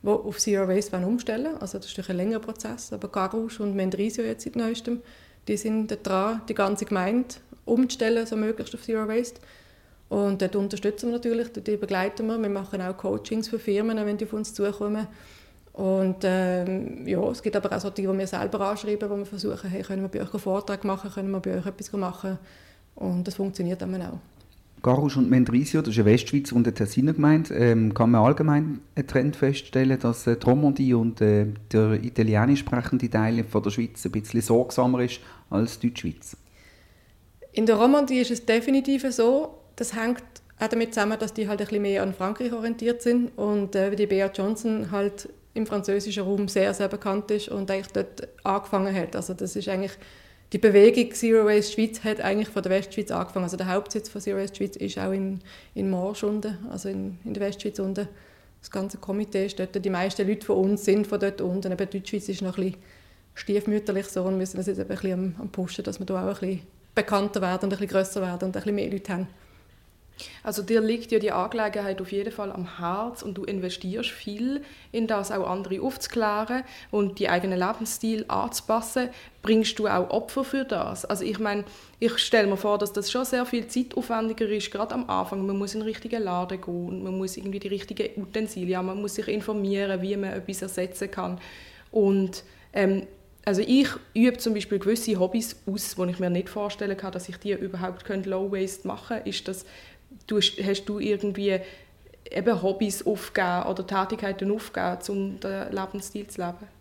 die 0.00 0.08
auf 0.08 0.38
Zero 0.38 0.68
Waste 0.68 0.96
umstellen 1.04 1.46
wollen. 1.46 1.60
Also 1.60 1.78
das 1.78 1.90
ist 1.90 2.10
ein 2.10 2.16
längerer 2.16 2.38
Prozess, 2.38 2.92
aber 2.92 3.08
Garouche 3.08 3.60
und 3.60 3.74
Mendrisio 3.74 4.22
jetzt 4.22 4.44
seit 4.44 4.54
neuestem, 4.54 5.00
die 5.48 5.56
sind 5.56 5.98
dran, 6.06 6.42
die 6.48 6.54
ganze 6.54 6.84
Gemeinde 6.84 7.34
umzustellen, 7.64 8.24
so 8.24 8.36
möglichst 8.36 8.72
auf 8.72 8.82
Zero 8.82 9.08
Waste. 9.08 9.40
Und 10.10 10.42
dort 10.42 10.56
unterstützen 10.56 11.06
wir 11.06 11.14
natürlich, 11.14 11.52
dort 11.52 11.80
begleiten 11.80 12.26
wir. 12.26 12.36
Wir 12.36 12.48
machen 12.50 12.82
auch 12.82 12.96
Coachings 12.96 13.48
für 13.48 13.60
Firmen, 13.60 13.96
wenn 14.04 14.18
die 14.18 14.24
auf 14.24 14.32
uns 14.32 14.52
zukommen. 14.52 15.06
Und 15.72 16.16
ähm, 16.24 17.06
ja, 17.06 17.22
es 17.30 17.40
gibt 17.40 17.54
aber 17.54 17.74
auch 17.74 17.80
solche, 17.80 18.02
die 18.02 18.18
wir 18.18 18.26
selber 18.26 18.60
anschreiben, 18.68 19.08
wo 19.08 19.16
wir 19.16 19.24
versuchen, 19.24 19.70
hey, 19.70 19.82
können 19.82 20.02
wir 20.02 20.08
bei 20.08 20.20
euch 20.20 20.32
einen 20.32 20.40
Vortrag 20.40 20.84
machen, 20.84 21.12
können 21.12 21.30
wir 21.30 21.38
bei 21.38 21.56
euch 21.56 21.64
etwas 21.64 21.92
machen. 21.92 22.38
Und 22.96 23.26
das 23.26 23.36
funktioniert 23.36 23.80
dann 23.80 24.02
auch. 24.02 24.18
Garusch 24.82 25.16
und 25.16 25.30
Mendrisio, 25.30 25.80
das 25.80 25.94
ist 25.94 26.00
eine 26.00 26.06
Westschweiz 26.06 26.50
und 26.50 26.66
eine 26.66 26.74
Tessiner 26.74 27.12
Gemeinde, 27.12 27.54
ähm, 27.54 27.94
kann 27.94 28.10
man 28.10 28.24
allgemein 28.24 28.80
einen 28.96 29.06
Trend 29.06 29.36
feststellen, 29.36 29.98
dass 30.00 30.26
äh, 30.26 30.36
die 30.36 30.44
Romandie 30.44 30.94
und 30.94 31.20
äh, 31.20 31.46
der 31.70 32.02
italienisch 32.02 32.60
sprechende 32.60 33.08
Teil 33.08 33.44
von 33.44 33.62
der 33.62 33.70
Schweiz 33.70 34.04
ein 34.04 34.12
bisschen 34.12 34.40
sorgsamer 34.40 35.00
ist 35.04 35.20
als 35.50 35.78
die 35.78 35.88
Deutschschweiz? 35.88 36.36
In 37.52 37.66
der 37.66 37.76
Romandie 37.76 38.20
ist 38.20 38.30
es 38.30 38.44
definitiv 38.44 39.04
so. 39.12 39.59
Das 39.80 39.94
hängt 39.94 40.22
auch 40.58 40.68
damit 40.68 40.92
zusammen, 40.92 41.18
dass 41.18 41.32
die 41.32 41.48
halt 41.48 41.58
ein 41.58 41.66
bisschen 41.66 41.80
mehr 41.80 42.02
an 42.02 42.12
Frankreich 42.12 42.52
orientiert 42.52 43.00
sind 43.00 43.30
und 43.38 43.74
äh, 43.74 43.96
die 43.96 44.06
Bea 44.06 44.30
Johnson 44.30 44.90
halt 44.90 45.30
im 45.54 45.64
französischen 45.64 46.22
Raum 46.22 46.48
sehr, 46.48 46.74
sehr 46.74 46.88
bekannt 46.88 47.30
ist 47.30 47.48
und 47.48 47.70
eigentlich 47.70 47.90
dort 47.90 48.28
angefangen 48.44 48.94
hat. 48.94 49.16
Also 49.16 49.32
das 49.32 49.56
ist 49.56 49.70
eigentlich 49.70 49.92
die 50.52 50.58
Bewegung 50.58 51.14
Zero 51.14 51.46
Waste 51.46 51.72
Schweiz 51.72 52.04
hat 52.04 52.20
eigentlich 52.20 52.50
von 52.50 52.62
der 52.62 52.72
Westschweiz 52.72 53.10
angefangen. 53.10 53.44
Also 53.44 53.56
der 53.56 53.72
Hauptsitz 53.72 54.10
von 54.10 54.20
Zero 54.20 54.36
Waste 54.36 54.58
Schweiz 54.58 54.76
ist 54.76 54.98
auch 54.98 55.12
in, 55.12 55.40
in 55.74 55.88
Morsch 55.88 56.24
unten, 56.24 56.58
also 56.70 56.90
in, 56.90 57.18
in 57.24 57.32
der 57.32 57.42
Westschweiz 57.42 57.78
unten. 57.78 58.06
Das 58.60 58.70
ganze 58.70 58.98
Komitee 58.98 59.46
ist 59.46 59.58
dort. 59.58 59.82
Die 59.82 59.88
meisten 59.88 60.28
Leute 60.28 60.44
von 60.44 60.56
uns 60.58 60.84
sind 60.84 61.06
von 61.06 61.18
dort 61.18 61.40
unten. 61.40 61.72
Eben 61.72 61.88
die 61.88 62.00
Deutschschweiz 62.00 62.28
ist 62.28 62.42
noch 62.42 62.58
ein 62.58 62.64
bisschen 62.64 62.82
stiefmütterlich 63.32 64.08
so 64.08 64.24
und 64.24 64.36
müssen 64.36 64.58
das 64.58 64.66
jetzt 64.66 64.78
ein 64.78 64.88
bisschen 64.88 65.12
am, 65.14 65.34
am 65.38 65.48
pushen, 65.48 65.84
dass 65.84 65.98
wir 65.98 66.04
da 66.04 66.22
auch 66.22 66.34
ein 66.34 66.48
bisschen 66.48 66.66
bekannter 66.94 67.40
werden 67.40 67.64
und 67.64 67.72
ein 67.72 67.78
bisschen 67.78 67.88
grösser 67.88 68.20
werden 68.20 68.48
und 68.48 68.48
ein 68.48 68.52
bisschen 68.52 68.74
mehr 68.74 68.90
Leute 68.90 69.10
haben. 69.10 69.28
Also 70.42 70.62
dir 70.62 70.80
liegt 70.80 71.12
ja 71.12 71.18
die 71.18 71.32
Angelegenheit 71.32 72.00
auf 72.00 72.12
jeden 72.12 72.32
Fall 72.32 72.52
am 72.52 72.78
Herz 72.78 73.22
und 73.22 73.34
du 73.34 73.44
investierst 73.44 74.10
viel 74.10 74.62
in 74.92 75.06
das, 75.06 75.30
auch 75.30 75.48
andere 75.48 75.80
aufzuklären 75.80 76.64
und 76.90 77.18
die 77.18 77.28
eigenen 77.28 77.58
Lebensstil 77.58 78.24
anzupassen. 78.28 79.10
Bringst 79.42 79.78
du 79.78 79.86
auch 79.86 80.10
Opfer 80.10 80.44
für 80.44 80.64
das? 80.64 81.04
Also 81.04 81.24
ich 81.24 81.38
meine, 81.38 81.64
ich 81.98 82.18
stelle 82.18 82.46
mir 82.46 82.56
vor, 82.56 82.78
dass 82.78 82.92
das 82.92 83.10
schon 83.10 83.24
sehr 83.24 83.46
viel 83.46 83.66
zeitaufwendiger 83.66 84.48
ist, 84.48 84.70
gerade 84.70 84.94
am 84.94 85.08
Anfang. 85.08 85.46
Man 85.46 85.58
muss 85.58 85.74
in 85.74 85.80
den 85.80 85.88
richtigen 85.88 86.22
Laden 86.22 86.60
gehen, 86.60 87.02
man 87.02 87.16
muss 87.16 87.36
irgendwie 87.36 87.58
die 87.58 87.68
richtigen 87.68 88.20
Utensilien, 88.20 88.84
man 88.84 89.00
muss 89.00 89.14
sich 89.14 89.28
informieren, 89.28 90.02
wie 90.02 90.16
man 90.16 90.32
etwas 90.32 90.62
ersetzen 90.62 91.10
kann. 91.10 91.40
Und 91.90 92.44
ähm, 92.72 93.06
also 93.44 93.62
ich 93.66 93.88
übe 94.14 94.36
zum 94.36 94.54
Beispiel 94.54 94.78
gewisse 94.78 95.18
Hobbys 95.18 95.56
aus, 95.66 95.96
wo 95.96 96.04
ich 96.04 96.18
mir 96.18 96.30
nicht 96.30 96.48
vorstellen 96.48 96.96
kann, 96.96 97.12
dass 97.12 97.28
ich 97.28 97.36
die 97.38 97.52
überhaupt 97.52 98.06
Low 98.26 98.52
Waste 98.52 98.86
machen 98.86 99.16
könnte. 99.16 99.28
Ist 99.28 99.48
das 99.48 99.64
du, 100.26 100.38
hast 100.38 100.84
du 100.84 100.98
irgendwie 100.98 101.60
eben 102.30 102.62
Hobbys 102.62 103.04
aufgegeben 103.06 103.64
oder 103.64 103.86
Tätigkeiten 103.86 104.50
aufgegeben, 104.50 104.98
um 105.08 105.40
den 105.40 105.72
Lebensstil 105.72 106.26
zu 106.28 106.40
leben? 106.40 106.80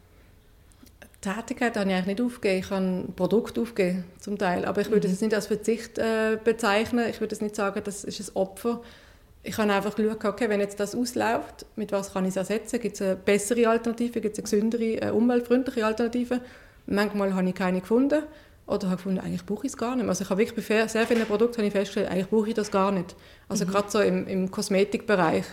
Tätigkeit 1.21 1.75
habe 1.75 1.89
ich 1.89 1.95
eigentlich 1.95 2.17
nicht 2.17 2.21
aufgegeben. 2.21 2.59
Ich 2.59 2.71
habe 2.71 2.85
ein 2.85 3.13
Produkt 3.15 3.59
aufgegeben, 3.59 4.05
zum 4.19 4.37
Teil. 4.37 4.65
Aber 4.65 4.81
ich 4.81 4.89
würde 4.89 5.07
mhm. 5.07 5.13
es 5.13 5.21
nicht 5.21 5.33
als 5.33 5.47
Verzicht 5.47 5.97
äh, 5.97 6.37
bezeichnen. 6.41 7.09
Ich 7.09 7.19
würde 7.19 7.35
es 7.35 7.41
nicht 7.41 7.55
sagen, 7.55 7.81
das 7.83 8.03
ist 8.03 8.19
ein 8.29 8.35
Opfer. 8.35 8.81
Ich 9.43 9.57
habe 9.57 9.71
einfach 9.71 9.95
geschaut, 9.95 10.23
okay, 10.23 10.49
wenn 10.49 10.59
jetzt 10.59 10.79
das 10.79 10.95
ausläuft, 10.95 11.65
mit 11.75 11.91
was 11.91 12.13
kann 12.13 12.25
ich 12.25 12.31
es 12.31 12.35
ersetzen? 12.35 12.79
Gibt 12.79 12.95
es 12.95 13.01
eine 13.01 13.15
bessere 13.15 13.67
Alternative? 13.69 14.21
Gibt 14.21 14.37
es 14.37 14.39
eine 14.39 14.43
gesündere, 14.43 15.01
eine 15.01 15.13
umweltfreundliche 15.13 15.85
Alternative? 15.85 16.41
Manchmal 16.85 17.33
habe 17.33 17.47
ich 17.47 17.55
keine 17.55 17.81
gefunden. 17.81 18.23
Oder 18.69 18.87
habe 18.87 18.97
gefunden, 18.97 19.19
eigentlich 19.19 19.45
brauche 19.45 19.65
ich 19.65 19.71
es 19.71 19.77
gar 19.77 19.95
nicht 19.95 20.03
mehr. 20.03 20.09
Also 20.09 20.23
ich 20.23 20.29
habe 20.29 20.39
wirklich 20.39 20.67
bei 20.67 20.87
sehr 20.87 21.07
vielen 21.07 21.25
Produkten 21.25 21.57
habe 21.57 21.67
ich 21.67 21.73
festgestellt, 21.73 22.11
eigentlich 22.11 22.29
brauche 22.29 22.49
ich 22.49 22.53
das 22.53 22.69
gar 22.69 22.91
nicht. 22.91 23.15
Also 23.47 23.65
mhm. 23.65 23.69
gerade 23.71 23.89
so 23.89 23.99
im, 23.99 24.27
im 24.27 24.51
Kosmetikbereich 24.51 25.45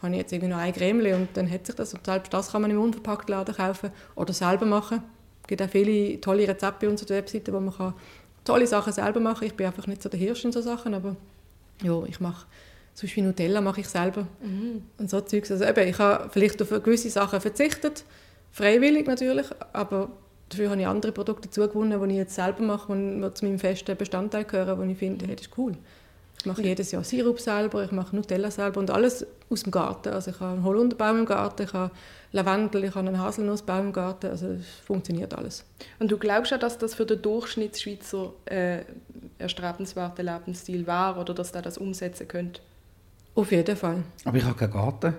habe 0.00 0.12
ich 0.12 0.18
jetzt 0.20 0.32
irgendwie 0.32 0.50
noch 0.50 0.58
ein 0.58 0.72
Creme 0.72 1.14
und 1.14 1.28
dann 1.34 1.50
hat 1.50 1.66
sich 1.66 1.74
das. 1.74 1.92
Und 1.92 2.06
selbst 2.06 2.32
das 2.32 2.52
kann 2.52 2.62
man 2.62 2.70
im 2.70 2.80
unverpackten 2.80 3.34
Laden 3.34 3.54
kaufen 3.54 3.90
oder 4.14 4.32
selber 4.32 4.64
machen. 4.64 5.02
Es 5.42 5.48
gibt 5.48 5.60
auch 5.60 5.68
viele 5.68 6.18
tolle 6.22 6.48
Rezepte 6.48 6.86
bei 6.86 6.88
uns 6.90 7.02
auf 7.02 7.08
der 7.08 7.18
Webseite, 7.18 7.52
wo 7.52 7.60
man 7.60 7.76
kann 7.76 7.92
tolle 8.44 8.66
Sachen 8.66 8.94
selber 8.94 9.20
machen 9.20 9.40
kann. 9.40 9.48
Ich 9.48 9.54
bin 9.54 9.66
einfach 9.66 9.86
nicht 9.86 10.02
so 10.02 10.08
der 10.08 10.18
Hirsch 10.18 10.46
in 10.46 10.52
so 10.52 10.62
Sachen, 10.62 10.94
aber 10.94 11.16
ja, 11.82 12.02
ich 12.04 12.20
mache 12.20 12.46
zum 12.94 13.06
Beispiel 13.06 13.24
Nutella 13.24 13.60
mache 13.60 13.80
ich 13.80 13.88
selber 13.88 14.26
mhm. 14.40 14.82
und 14.96 15.10
so 15.10 15.20
Zeugs. 15.20 15.50
Also 15.50 15.64
eben, 15.64 15.88
ich 15.88 15.98
habe 15.98 16.30
vielleicht 16.30 16.62
auf 16.62 16.70
gewisse 16.70 17.10
Sachen 17.10 17.40
verzichtet, 17.40 18.04
freiwillig 18.50 19.06
natürlich, 19.06 19.46
aber 19.74 20.08
Dafür 20.48 20.70
habe 20.70 20.80
ich 20.80 20.86
andere 20.86 21.12
Produkte 21.12 21.50
zugewonnen, 21.50 22.00
die 22.08 22.14
ich 22.14 22.18
jetzt 22.18 22.34
selber 22.34 22.62
mache 22.62 22.92
und 22.92 23.36
zu 23.36 23.44
meinem 23.44 23.58
festen 23.58 23.96
Bestandteil 23.96 24.44
gehören, 24.44 24.78
wo 24.78 24.82
ich 24.82 24.98
finde, 24.98 25.26
hey, 25.26 25.36
das 25.36 25.46
ist 25.46 25.58
cool. 25.58 25.76
Ich 26.44 26.46
mache 26.46 26.62
jedes 26.62 26.92
Jahr 26.92 27.02
Sirup 27.02 27.40
selber, 27.40 27.84
ich 27.84 27.90
mache 27.90 28.14
Nutella 28.14 28.50
selber 28.50 28.78
und 28.78 28.90
alles 28.90 29.26
aus 29.48 29.62
dem 29.62 29.72
Garten. 29.72 30.10
Also 30.10 30.30
ich 30.30 30.40
habe 30.40 30.52
einen 30.52 30.64
Holunderbaum 30.64 31.20
im 31.20 31.24
Garten, 31.24 31.62
ich 31.62 31.72
habe 31.72 31.90
Lavendel, 32.32 32.84
ich 32.84 32.94
habe 32.94 33.08
einen 33.08 33.18
Haselnussbaum 33.18 33.86
im 33.86 33.92
Garten. 33.94 34.26
Also 34.26 34.48
es 34.48 34.66
funktioniert 34.84 35.32
alles. 35.32 35.64
Und 36.00 36.10
du 36.10 36.18
glaubst 36.18 36.50
ja, 36.50 36.58
dass 36.58 36.76
das 36.76 36.94
für 36.94 37.06
den 37.06 37.22
Durchschnittsschweizer 37.22 38.34
äh, 38.44 38.80
erstrebenswerter 39.38 40.22
Lebensstil 40.22 40.86
wäre 40.86 41.18
oder 41.18 41.32
dass 41.32 41.50
der 41.50 41.62
das 41.62 41.78
umsetzen 41.78 42.28
könnte? 42.28 42.60
Auf 43.34 43.50
jeden 43.50 43.76
Fall. 43.76 44.02
Aber 44.26 44.36
ich 44.36 44.44
habe 44.44 44.54
keinen 44.54 44.72
Garten. 44.72 45.14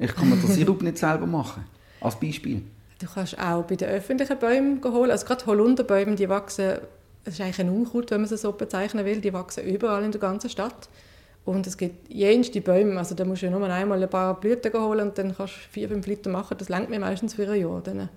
Ich 0.00 0.12
kann 0.12 0.30
mir 0.30 0.36
den 0.36 0.50
Sirup 0.50 0.82
nicht 0.82 0.98
selber 0.98 1.26
machen. 1.26 1.64
Als 2.00 2.18
Beispiel. 2.18 2.62
Du 3.04 3.10
kannst 3.12 3.38
auch 3.38 3.64
bei 3.64 3.76
den 3.76 3.90
öffentlichen 3.90 4.38
Bäumen 4.38 4.82
holen. 4.82 5.10
Also 5.10 5.26
gerade 5.26 5.44
Holunderbäume, 5.44 6.14
die 6.14 6.26
wachsen, 6.30 6.78
das 7.22 7.34
ist 7.34 7.40
eigentlich 7.42 7.60
ein 7.60 7.68
Unkraut, 7.68 8.10
wenn 8.10 8.22
man 8.22 8.28
sie 8.28 8.38
so 8.38 8.52
bezeichnen 8.52 9.04
will, 9.04 9.20
die 9.20 9.34
wachsen 9.34 9.62
überall 9.64 10.02
in 10.04 10.10
der 10.10 10.22
ganzen 10.22 10.48
Stadt. 10.48 10.88
Und 11.44 11.66
es 11.66 11.76
gibt 11.76 12.10
jenste 12.10 12.62
Bäume, 12.62 12.96
also 12.96 13.14
da 13.14 13.26
musst 13.26 13.42
du 13.42 13.50
nur 13.50 13.62
einmal 13.68 14.02
ein 14.02 14.08
paar 14.08 14.40
Blüten 14.40 14.72
holen 14.72 15.08
und 15.08 15.18
dann 15.18 15.36
kannst 15.36 15.52
du 15.52 15.58
vier, 15.70 15.90
fünf 15.90 16.06
Liter 16.06 16.30
machen. 16.30 16.56
Das 16.56 16.70
längt 16.70 16.88
mir 16.88 16.98
meistens 16.98 17.34
für 17.34 17.46
ein 17.46 17.60
Jahr. 17.60 17.82
Dann. 17.82 18.08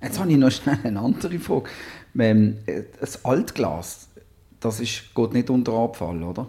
Jetzt 0.00 0.20
habe 0.20 0.30
ich 0.30 0.36
noch 0.36 0.52
schnell 0.52 0.78
eine 0.84 1.00
andere 1.00 1.40
Frage. 1.40 1.68
Ähm, 2.16 2.58
das 3.00 3.24
Altglas, 3.24 4.10
das 4.60 4.78
ist, 4.78 5.12
geht 5.12 5.32
nicht 5.32 5.50
unter 5.50 5.72
Abfall, 5.72 6.22
oder? 6.22 6.46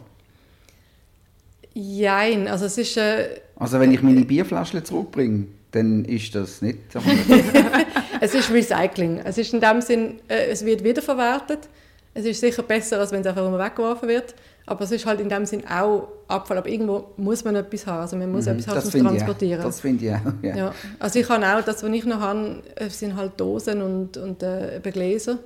Nein, 1.73 2.47
also 2.47 2.65
es 2.65 2.77
ist... 2.77 2.95
Äh, 2.97 3.41
also 3.55 3.79
wenn 3.79 3.91
ich 3.91 4.03
meine 4.03 4.23
Bierflaschen 4.23 4.85
zurückbringe, 4.85 5.47
dann 5.71 6.05
ist 6.05 6.33
das 6.35 6.61
nicht 6.61 6.79
Es 8.21 8.33
ist 8.33 8.51
Recycling. 8.51 9.21
Es 9.23 9.37
ist 9.37 9.53
in 9.53 9.61
dem 9.61 9.81
Sinn, 9.81 10.19
äh, 10.27 10.47
es 10.49 10.65
wird 10.65 10.83
wiederverwertet. 10.83 11.69
Es 12.13 12.25
ist 12.25 12.41
sicher 12.41 12.63
besser, 12.63 12.99
als 12.99 13.11
wenn 13.11 13.21
es 13.21 13.27
einfach 13.27 13.45
immer 13.45 13.59
weggeworfen 13.59 14.09
wird. 14.09 14.35
Aber 14.65 14.83
es 14.83 14.91
ist 14.91 15.05
halt 15.05 15.19
in 15.19 15.29
dem 15.29 15.45
Sinn 15.45 15.63
auch 15.67 16.09
Abfall. 16.27 16.57
Aber 16.57 16.67
irgendwo 16.67 17.11
muss 17.17 17.45
man 17.45 17.55
etwas 17.55 17.87
haben. 17.87 18.01
Also 18.01 18.17
man 18.17 18.31
muss 18.31 18.45
mhm, 18.45 18.53
etwas 18.53 18.67
haben 18.67 18.81
zum 18.81 19.01
Transportieren. 19.01 19.63
Das 19.63 19.79
finde 19.79 20.05
ich 20.05 20.13
auch. 20.13 20.33
Ja. 20.41 20.55
ja. 20.55 20.73
Also 20.99 21.19
ich 21.19 21.29
habe 21.29 21.45
auch, 21.45 21.61
das, 21.63 21.83
was 21.83 21.89
ich 21.89 22.05
noch 22.05 22.19
habe, 22.19 22.61
äh, 22.75 22.89
sind 22.89 23.15
halt 23.15 23.39
Dosen 23.39 23.81
und, 23.81 24.17
und 24.17 24.43
äh, 24.43 24.81
Gläser. 24.83 25.37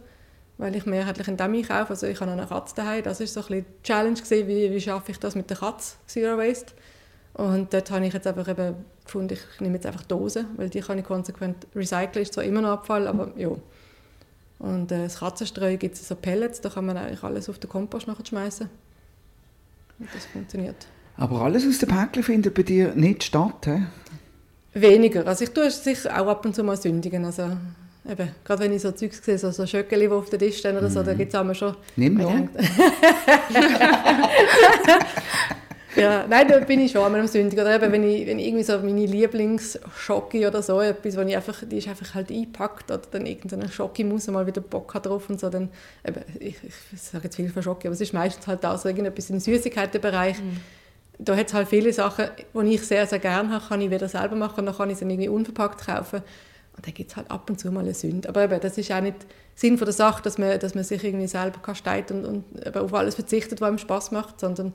Weil 0.57 0.75
ich 0.75 0.85
mehrheitlich 0.85 1.27
in 1.27 1.37
dem 1.37 1.53
einkaufe. 1.53 1.91
Also 1.91 2.07
ich 2.07 2.19
habe 2.19 2.31
eine 2.31 2.47
Katze 2.47 2.75
daheim. 2.75 3.03
Das 3.03 3.19
war 3.19 3.27
so 3.27 3.41
ein 3.41 3.45
bisschen 3.47 3.65
die 3.65 3.83
Challenge, 3.83 4.19
gewesen, 4.19 4.47
wie, 4.47 4.71
wie 4.71 4.81
schaffe 4.81 5.11
ich 5.11 5.19
das 5.19 5.35
mit 5.35 5.49
der 5.49 5.57
Katze, 5.57 5.95
Zero 6.07 6.37
Waste. 6.37 6.73
Und 7.33 7.73
dort 7.73 7.89
habe 7.89 8.05
ich 8.05 8.13
jetzt 8.13 8.27
einfach 8.27 8.47
eben 8.47 8.75
gefunden, 9.03 9.33
ich 9.33 9.59
nehme 9.59 9.75
jetzt 9.75 9.85
einfach 9.85 10.03
Dosen, 10.03 10.45
weil 10.55 10.69
die 10.69 10.81
kann 10.81 10.99
ich 10.99 11.05
konsequent 11.05 11.67
recyceln, 11.75 12.23
ist 12.23 12.33
zwar 12.33 12.43
immer 12.43 12.61
noch 12.61 12.69
Abfall, 12.69 13.07
aber 13.07 13.31
ja. 13.37 13.49
Und 14.59 14.91
äh, 14.91 15.03
das 15.03 15.19
Katzenstreu 15.19 15.77
gibt 15.77 15.95
es 15.95 16.07
so 16.07 16.15
Pellets, 16.15 16.61
da 16.61 16.69
kann 16.69 16.85
man 16.85 16.95
eigentlich 16.95 17.23
alles 17.23 17.49
auf 17.49 17.57
den 17.59 17.69
Kompost 17.69 18.07
nachher 18.07 18.25
schmeißen. 18.25 18.69
Und 19.99 20.09
das 20.13 20.25
funktioniert. 20.25 20.87
Aber 21.17 21.41
alles 21.41 21.67
aus 21.67 21.79
den 21.79 21.89
Päckchen 21.89 22.23
findet 22.23 22.53
bei 22.53 22.63
dir 22.63 22.93
nicht 22.95 23.23
statt, 23.23 23.65
he? 23.65 23.83
Weniger. 24.73 25.27
Also 25.27 25.43
ich 25.43 25.51
tue 25.51 25.65
es 25.65 25.83
sicher 25.83 26.19
auch 26.19 26.27
ab 26.27 26.45
und 26.45 26.55
zu 26.55 26.63
mal 26.63 26.77
sündigen. 26.77 27.25
Also 27.25 27.51
eben, 28.09 28.29
gerade 28.43 28.63
wenn 28.63 28.73
ich 28.73 28.81
so 28.81 28.91
Zeugs 28.91 29.23
sehe, 29.23 29.37
so, 29.37 29.51
so 29.51 29.67
Schöckeli, 29.67 30.07
die 30.07 30.13
auf 30.13 30.29
den 30.29 30.39
Tisch 30.39 30.57
stehen 30.57 30.77
oder 30.77 30.89
so, 30.89 31.01
mm. 31.01 31.05
da 31.05 31.13
gibt 31.13 31.33
es 31.33 31.39
auch 31.39 31.53
schon... 31.53 31.75
Nimm 31.95 32.15
noch. 32.15 32.33
Ja, 35.95 36.25
nein, 36.27 36.47
da 36.47 36.59
bin 36.59 36.79
ich 36.79 36.91
schon 36.91 37.03
einmal 37.03 37.21
am 37.21 37.27
Sündig. 37.27 37.59
Oder 37.59 37.75
eben, 37.75 37.91
wenn 37.91 38.03
ich, 38.03 38.25
wenn 38.25 38.39
ich 38.39 38.47
irgendwie 38.47 38.63
so 38.63 38.77
meine 38.79 39.05
Lieblingsschocke 39.05 40.47
oder 40.47 40.61
so 40.63 40.81
etwas, 40.81 41.15
wo 41.17 41.21
ich 41.21 41.35
einfach, 41.35 41.63
die 41.65 41.77
ist 41.77 41.87
einfach 41.87 42.15
halt 42.15 42.31
eingepackt 42.31 42.91
oder 42.91 43.01
dann 43.11 43.25
irgendeine 43.25 43.69
Schocke 43.69 44.03
muss 44.03 44.27
mal 44.27 44.47
wieder 44.47 44.61
Bock 44.61 44.93
hat 44.93 45.05
drauf 45.05 45.29
und 45.29 45.39
so, 45.39 45.49
dann, 45.49 45.69
eben, 46.07 46.21
ich, 46.39 46.55
ich 46.63 47.01
sage 47.01 47.25
jetzt 47.25 47.35
viel 47.35 47.49
von 47.49 47.63
Schocke, 47.63 47.87
aber 47.87 47.93
es 47.93 48.01
ist 48.01 48.13
meistens 48.13 48.47
halt 48.47 48.65
auch 48.65 48.77
so 48.77 48.89
irgendetwas 48.89 49.29
im 49.29 49.39
Süßigkeitenbereich. 49.39 50.39
Mhm. 50.39 50.57
Da 51.19 51.35
hat 51.35 51.47
es 51.47 51.53
halt 51.53 51.67
viele 51.67 51.93
Sachen, 51.93 52.25
die 52.53 52.73
ich 52.73 52.81
sehr, 52.81 53.05
sehr 53.05 53.19
gerne 53.19 53.49
habe, 53.49 53.65
kann 53.67 53.81
ich 53.81 53.91
wieder 53.91 54.07
selber 54.07 54.35
machen 54.35 54.61
und 54.61 54.65
dann 54.65 54.75
kann 54.75 54.89
ich 54.89 54.97
sie 54.97 55.05
irgendwie 55.05 55.29
unverpackt 55.29 55.85
kaufen. 55.85 56.23
Und 56.75 56.87
dann 56.87 56.93
gibt 56.95 57.11
es 57.11 57.15
halt 57.15 57.29
ab 57.29 57.47
und 57.49 57.59
zu 57.59 57.71
mal 57.71 57.81
eine 57.81 57.93
Sünde. 57.93 58.27
Aber 58.29 58.43
eben, 58.43 58.59
das 58.59 58.79
ist 58.79 58.91
auch 58.91 58.99
nicht 58.99 59.17
Sinn 59.53 59.77
von 59.77 59.85
der 59.85 59.93
Sache, 59.93 60.23
dass 60.23 60.39
man, 60.39 60.59
dass 60.59 60.73
man 60.73 60.83
sich 60.83 61.03
irgendwie 61.03 61.27
selber 61.27 61.59
kasteit 61.61 62.09
und, 62.09 62.25
und 62.25 62.75
auf 62.75 62.93
alles 62.95 63.13
verzichtet, 63.13 63.61
was 63.61 63.67
einem 63.67 63.77
Spaß 63.77 64.09
macht, 64.09 64.39
sondern 64.39 64.73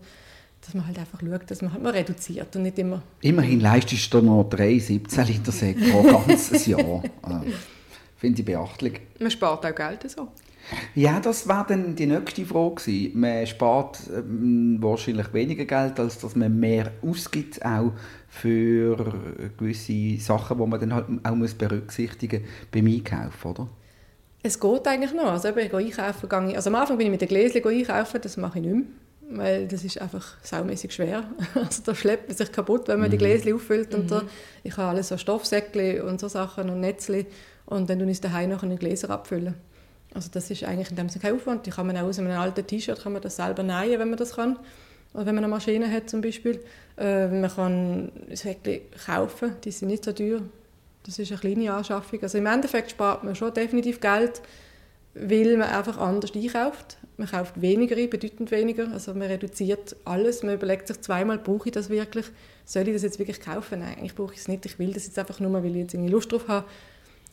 dass 0.60 0.74
man 0.74 0.86
halt 0.86 0.98
einfach 0.98 1.20
schaut, 1.20 1.50
dass 1.50 1.62
man 1.62 1.72
halt 1.72 1.82
mal 1.82 1.92
reduziert 1.92 2.54
und 2.56 2.62
nicht 2.62 2.78
immer... 2.78 3.02
Immerhin 3.20 3.60
leistest 3.60 4.12
du 4.12 4.20
noch 4.20 4.44
3 4.44 4.78
17 4.78 5.26
Liter 5.26 5.52
Sekt 5.52 5.90
pro 5.90 6.02
ganzes 6.26 6.66
Jahr. 6.66 7.02
Äh, 7.04 7.50
Finde 8.16 8.40
ich 8.40 8.44
beachtlich. 8.44 9.00
Man 9.18 9.30
spart 9.30 9.64
auch 9.64 9.74
Geld 9.74 10.10
so. 10.10 10.28
Ja, 10.94 11.20
das 11.20 11.48
war 11.48 11.66
dann 11.66 11.96
die 11.96 12.06
nächste 12.06 12.44
Frage 12.44 12.74
gewesen. 12.74 13.18
Man 13.18 13.46
spart 13.46 14.00
ähm, 14.14 14.78
wahrscheinlich 14.80 15.32
weniger 15.32 15.64
Geld, 15.64 15.98
als 15.98 16.18
dass 16.18 16.36
man 16.36 16.58
mehr 16.58 16.92
ausgibt, 17.02 17.64
auch 17.64 17.92
für 18.28 18.96
gewisse 19.56 20.18
Sachen, 20.18 20.58
die 20.58 20.66
man 20.66 20.80
dann 20.80 20.92
halt 20.92 21.06
auch 21.22 21.34
muss 21.34 21.54
berücksichtigen 21.54 22.42
muss 22.42 22.50
beim 22.70 22.86
Einkaufen, 22.86 23.50
oder? 23.50 23.68
Es 24.42 24.60
geht 24.60 24.86
eigentlich 24.86 25.14
noch. 25.14 25.32
Also, 25.32 25.48
ich 25.48 25.70
gehe 25.70 25.78
einkaufen, 25.78 26.28
gehe 26.28 26.50
ich, 26.50 26.56
also 26.56 26.70
am 26.70 26.76
Anfang 26.76 26.98
bin 26.98 27.06
ich 27.06 27.12
mit 27.12 27.20
den 27.22 27.28
Gläschen 27.28 27.64
einkaufen, 27.64 28.20
das 28.20 28.36
mache 28.36 28.58
ich 28.58 28.64
nicht 28.66 28.74
mehr 28.74 28.84
weil 29.30 29.68
das 29.68 29.84
ist 29.84 30.00
einfach 30.00 30.36
saumäßig 30.42 30.92
schwer. 30.92 31.24
Also 31.54 31.82
da 31.84 31.94
schleppt 31.94 32.28
man 32.28 32.36
sich 32.36 32.50
kaputt, 32.50 32.88
wenn 32.88 32.98
man 32.98 33.08
mhm. 33.08 33.12
die 33.12 33.18
Gläschen 33.18 33.54
auffüllt 33.54 33.94
und 33.94 34.08
so. 34.08 34.16
Mhm. 34.16 34.28
Ich 34.64 34.76
habe 34.76 34.88
alles 34.88 35.08
so 35.08 35.18
Stoffsäckchen 35.18 36.02
und 36.02 36.20
so 36.20 36.28
Sachen 36.28 36.70
und 36.70 36.80
Netzli 36.80 37.26
und 37.66 37.90
dann 37.90 37.98
tue 37.98 38.10
ich 38.10 38.20
daheim 38.20 38.50
noch 38.50 38.62
in 38.62 38.70
den 38.70 38.78
Gläser 38.78 39.10
abfüllen. 39.10 39.54
Also 40.14 40.30
das 40.32 40.50
ist 40.50 40.64
eigentlich 40.64 40.90
in 40.90 40.96
dem 40.96 41.08
Sinne 41.08 41.22
kein 41.22 41.34
Aufwand. 41.34 41.66
Die 41.66 41.70
kann 41.70 41.86
man 41.86 41.96
auch 41.96 42.04
aus 42.04 42.18
einem 42.18 42.30
alten 42.38 42.66
T-Shirt 42.66 43.02
kann 43.02 43.12
man 43.12 43.22
das 43.22 43.36
selber 43.36 43.62
nähen, 43.62 43.98
wenn 43.98 44.08
man 44.08 44.18
das 44.18 44.36
kann. 44.36 44.58
Oder 45.14 45.26
wenn 45.26 45.34
man 45.34 45.44
eine 45.44 45.52
Maschine 45.52 45.90
hat 45.90 46.08
zum 46.08 46.20
Beispiel. 46.20 46.62
Äh, 46.96 47.28
man 47.28 47.50
kann 47.50 48.12
Säckchen 48.32 48.80
kaufen, 49.04 49.56
die 49.64 49.70
sind 49.70 49.88
nicht 49.88 50.04
so 50.04 50.12
teuer. 50.12 50.40
Das 51.04 51.18
ist 51.18 51.30
eine 51.30 51.40
kleine 51.40 51.72
Anschaffung. 51.72 52.22
Also 52.22 52.38
im 52.38 52.46
Endeffekt 52.46 52.90
spart 52.90 53.24
man 53.24 53.34
schon 53.34 53.52
definitiv 53.54 54.00
Geld, 54.00 54.42
weil 55.14 55.56
man 55.56 55.68
einfach 55.68 55.98
anders 55.98 56.34
einkauft. 56.34 56.97
Man 57.18 57.28
kauft 57.28 57.60
weniger 57.60 57.96
ein, 57.96 58.08
bedeutend 58.08 58.50
weniger. 58.52 58.90
Also 58.92 59.12
man 59.12 59.28
reduziert 59.28 59.96
alles. 60.04 60.44
Man 60.44 60.54
überlegt 60.54 60.86
sich 60.86 61.00
zweimal, 61.00 61.38
brauche 61.38 61.68
ich 61.68 61.72
das 61.72 61.90
wirklich? 61.90 62.26
Soll 62.64 62.86
ich 62.86 62.94
das 62.94 63.02
jetzt 63.02 63.18
wirklich 63.18 63.40
kaufen? 63.40 63.80
Nein, 63.80 63.96
eigentlich 63.98 64.14
brauche 64.14 64.34
ich 64.34 64.40
es 64.40 64.48
nicht. 64.48 64.64
Ich 64.66 64.78
will 64.78 64.92
das 64.92 65.06
jetzt 65.06 65.18
einfach 65.18 65.40
nur, 65.40 65.52
weil 65.52 65.66
ich 65.66 65.76
jetzt 65.76 65.94
irgendwie 65.94 66.12
Lust 66.12 66.30
drauf 66.30 66.46
habe. 66.46 66.64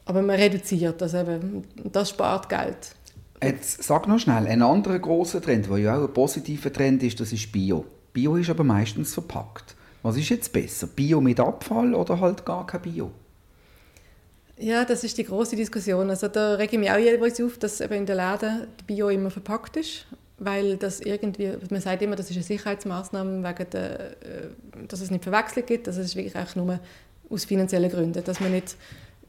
Aber 0.06 0.24
man 0.24 0.38
reduziert 0.38 1.00
das 1.00 1.13
eben. 1.13 1.63
Das 1.84 2.10
spart 2.10 2.50
Geld. 2.50 2.95
Jetzt 3.43 3.84
sag 3.84 4.08
noch 4.08 4.17
schnell, 4.17 4.48
ein 4.48 4.62
anderer 4.63 4.98
großer 4.98 5.41
Trend, 5.41 5.69
der 5.69 5.78
ja 5.78 5.98
auch 5.98 6.08
ein 6.08 6.13
positiver 6.13 6.74
Trend 6.74 7.04
ist, 7.04 7.19
das 7.19 7.32
ist 7.32 7.52
Bio. 7.52 7.86
Bio 8.12 8.38
ist 8.38 8.50
aber 8.50 8.63
meistens 8.63 9.13
verpackt. 9.13 9.76
Was 10.02 10.17
ist 10.17 10.30
jetzt 10.30 10.52
besser? 10.52 10.88
Bio 10.88 11.21
mit 11.21 11.39
Abfall 11.39 11.93
oder 11.93 12.19
halt 12.19 12.45
gar 12.45 12.65
kein 12.65 12.82
Bio? 12.82 13.12
Ja, 14.57 14.85
das 14.85 15.03
ist 15.03 15.17
die 15.17 15.25
große 15.25 15.55
Diskussion. 15.55 16.09
Also 16.09 16.29
da 16.29 16.55
rege 16.55 16.73
ich 16.73 16.79
mich 16.79 16.89
auch 16.89 16.97
jeweils 16.97 17.41
auf, 17.41 17.57
dass 17.57 17.81
eben 17.81 17.93
in 17.93 18.05
den 18.05 18.15
Läden 18.15 18.67
Bio 18.87 19.09
immer 19.09 19.29
verpackt 19.29 19.75
ist, 19.75 20.05
weil 20.37 20.77
das 20.77 21.01
irgendwie, 21.01 21.51
man 21.69 21.81
sagt 21.81 22.01
immer, 22.01 22.15
das 22.15 22.29
ist 22.29 22.37
eine 22.37 22.43
Sicherheitsmaßnahme, 22.43 23.43
wegen 23.43 23.69
der, 23.71 23.99
äh, 23.99 24.13
dass 24.87 25.01
es 25.01 25.11
nicht 25.11 25.23
Verwechslung 25.23 25.65
gibt, 25.65 25.87
dass 25.87 25.97
es 25.97 26.15
wirklich 26.15 26.35
auch 26.37 26.55
nur 26.55 26.79
aus 27.29 27.43
finanziellen 27.43 27.91
Gründen, 27.91 28.23
dass 28.23 28.39
man 28.39 28.51
nicht 28.51 28.77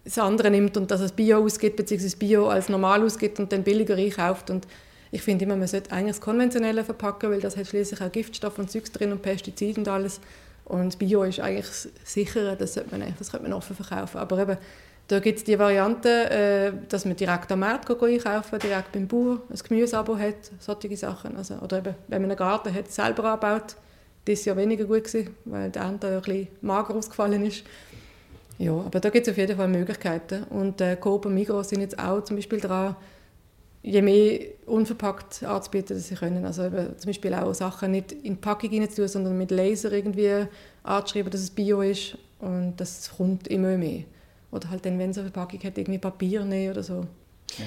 das 0.04 0.18
andere 0.18 0.50
nimmt 0.50 0.76
und 0.76 0.90
dass 0.92 1.00
es 1.00 1.10
Bio 1.10 1.44
ausgibt, 1.44 1.76
beziehungsweise 1.76 2.16
Bio 2.16 2.48
als 2.48 2.68
normal 2.68 3.02
ausgibt 3.02 3.40
und 3.40 3.50
dann 3.50 3.64
billiger 3.64 3.96
einkauft. 3.96 4.50
Und 4.50 4.68
ich 5.10 5.22
finde 5.22 5.44
immer, 5.44 5.56
man 5.56 5.66
sollte 5.66 5.90
eigentlich 5.90 6.16
das 6.16 6.20
Konventionelle 6.20 6.84
verpacken, 6.84 7.32
weil 7.32 7.40
das 7.40 7.56
hat 7.56 7.66
schließlich 7.66 8.00
auch 8.00 8.12
Giftstoffe 8.12 8.58
und 8.58 8.70
Zeugs 8.70 8.92
drin 8.92 9.10
und 9.10 9.22
Pestizide 9.22 9.80
und 9.80 9.88
alles. 9.88 10.20
Und 10.64 10.98
Bio 11.00 11.24
ist 11.24 11.40
eigentlich 11.40 11.66
sicherer, 12.04 12.54
das 12.54 12.74
sollte 12.74 12.96
man, 12.96 13.14
das 13.18 13.30
könnte 13.32 13.48
man 13.48 13.52
offen 13.52 13.74
verkaufen. 13.74 14.18
Aber 14.18 14.38
eben, 14.40 14.56
da 15.08 15.20
gibt 15.20 15.38
es 15.38 15.44
die 15.44 15.58
Variante, 15.58 16.30
äh, 16.30 16.72
dass 16.88 17.04
man 17.04 17.14
direkt 17.14 17.50
am 17.52 17.60
Markt 17.60 17.88
einkaufen 17.90 18.58
direkt 18.58 18.92
beim 18.92 19.06
Bauer 19.06 19.40
ein 19.48 19.58
Gemüseabo 19.68 20.18
hat, 20.18 20.50
solche 20.58 20.96
Sachen. 20.96 21.36
Also, 21.36 21.54
oder 21.56 21.78
eben, 21.78 21.94
wenn 22.08 22.22
man 22.22 22.30
einen 22.30 22.38
Garten 22.38 22.74
hat, 22.74 22.90
selber 22.90 23.32
anbaut. 23.32 23.76
Das 24.24 24.44
war 24.44 24.54
ja 24.54 24.60
weniger 24.60 24.84
gut, 24.84 25.04
gewesen, 25.04 25.36
weil 25.44 25.70
der 25.70 25.82
Ernte 25.82 26.08
ein 26.08 26.20
bisschen 26.20 26.48
mager 26.60 26.94
ausgefallen 26.94 27.46
ist. 27.46 27.62
Ja, 28.58 28.72
aber 28.72 28.98
da 28.98 29.10
gibt 29.10 29.28
es 29.28 29.30
auf 29.30 29.38
jeden 29.38 29.56
Fall 29.56 29.68
Möglichkeiten. 29.68 30.42
Und 30.44 30.80
äh, 30.80 30.96
Coop 30.96 31.26
und 31.26 31.34
Migros 31.34 31.68
sind 31.68 31.82
jetzt 31.82 31.98
auch 31.98 32.24
zum 32.24 32.36
Beispiel 32.36 32.58
dran, 32.58 32.96
je 33.82 34.02
mehr 34.02 34.40
unverpackt 34.64 35.44
anzubieten, 35.44 35.96
dass 35.96 36.08
sie 36.08 36.16
können. 36.16 36.44
Also 36.44 36.64
eben, 36.64 36.98
zum 36.98 37.08
Beispiel 37.08 37.34
auch 37.34 37.54
Sachen 37.54 37.92
nicht 37.92 38.10
in 38.10 38.34
die 38.34 38.40
Packung 38.40 38.70
tun, 38.70 39.06
sondern 39.06 39.38
mit 39.38 39.52
Laser 39.52 39.92
irgendwie 39.92 40.46
anzuschreiben, 40.82 41.30
dass 41.30 41.42
es 41.42 41.50
Bio 41.50 41.82
ist. 41.82 42.18
Und 42.40 42.74
das 42.78 43.12
kommt 43.16 43.46
immer 43.46 43.76
mehr. 43.76 44.02
Oder 44.50 44.70
halt 44.70 44.86
dann, 44.86 44.98
wenn 44.98 45.10
es 45.10 45.18
eine 45.18 45.30
Verpackung 45.30 45.62
hat, 45.64 45.76
irgendwie 45.76 45.98
Papier 45.98 46.44
nehmen 46.44 46.72
oder 46.72 46.82
so. 46.82 47.06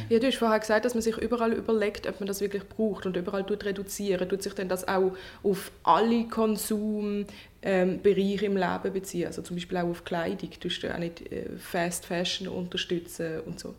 Ja, 0.10 0.20
du 0.20 0.28
hast 0.28 0.38
vorher 0.38 0.60
gesagt, 0.60 0.86
dass 0.86 0.94
man 0.94 1.02
sich 1.02 1.18
überall 1.18 1.54
überlegt, 1.54 2.08
ob 2.08 2.20
man 2.20 2.28
das 2.28 2.42
wirklich 2.42 2.68
braucht 2.68 3.06
und 3.06 3.16
überall 3.16 3.46
tut 3.46 3.66
reduzieren. 3.66 4.28
Tut 4.30 4.44
sich 4.44 4.54
denn 4.54 4.70
das 4.70 4.88
auch 4.88 5.14
auf 5.42 5.72
alle 5.84 6.26
Konsumbereiche 6.26 8.46
im 8.46 8.58
Leben 8.58 8.94
beziehen? 8.94 9.28
Also 9.28 9.42
zum 9.42 9.56
Beispiel 9.56 9.78
auch 9.78 9.90
auf 9.90 10.04
Kleidung? 10.04 10.50
Tust 10.60 10.84
du 10.84 10.94
auch 10.94 11.00
nicht 11.00 11.32
äh, 11.32 11.46
Fast 11.58 12.06
Fashion 12.06 12.48
unterstützen 12.48 13.40
und 13.46 13.60
so? 13.60 13.74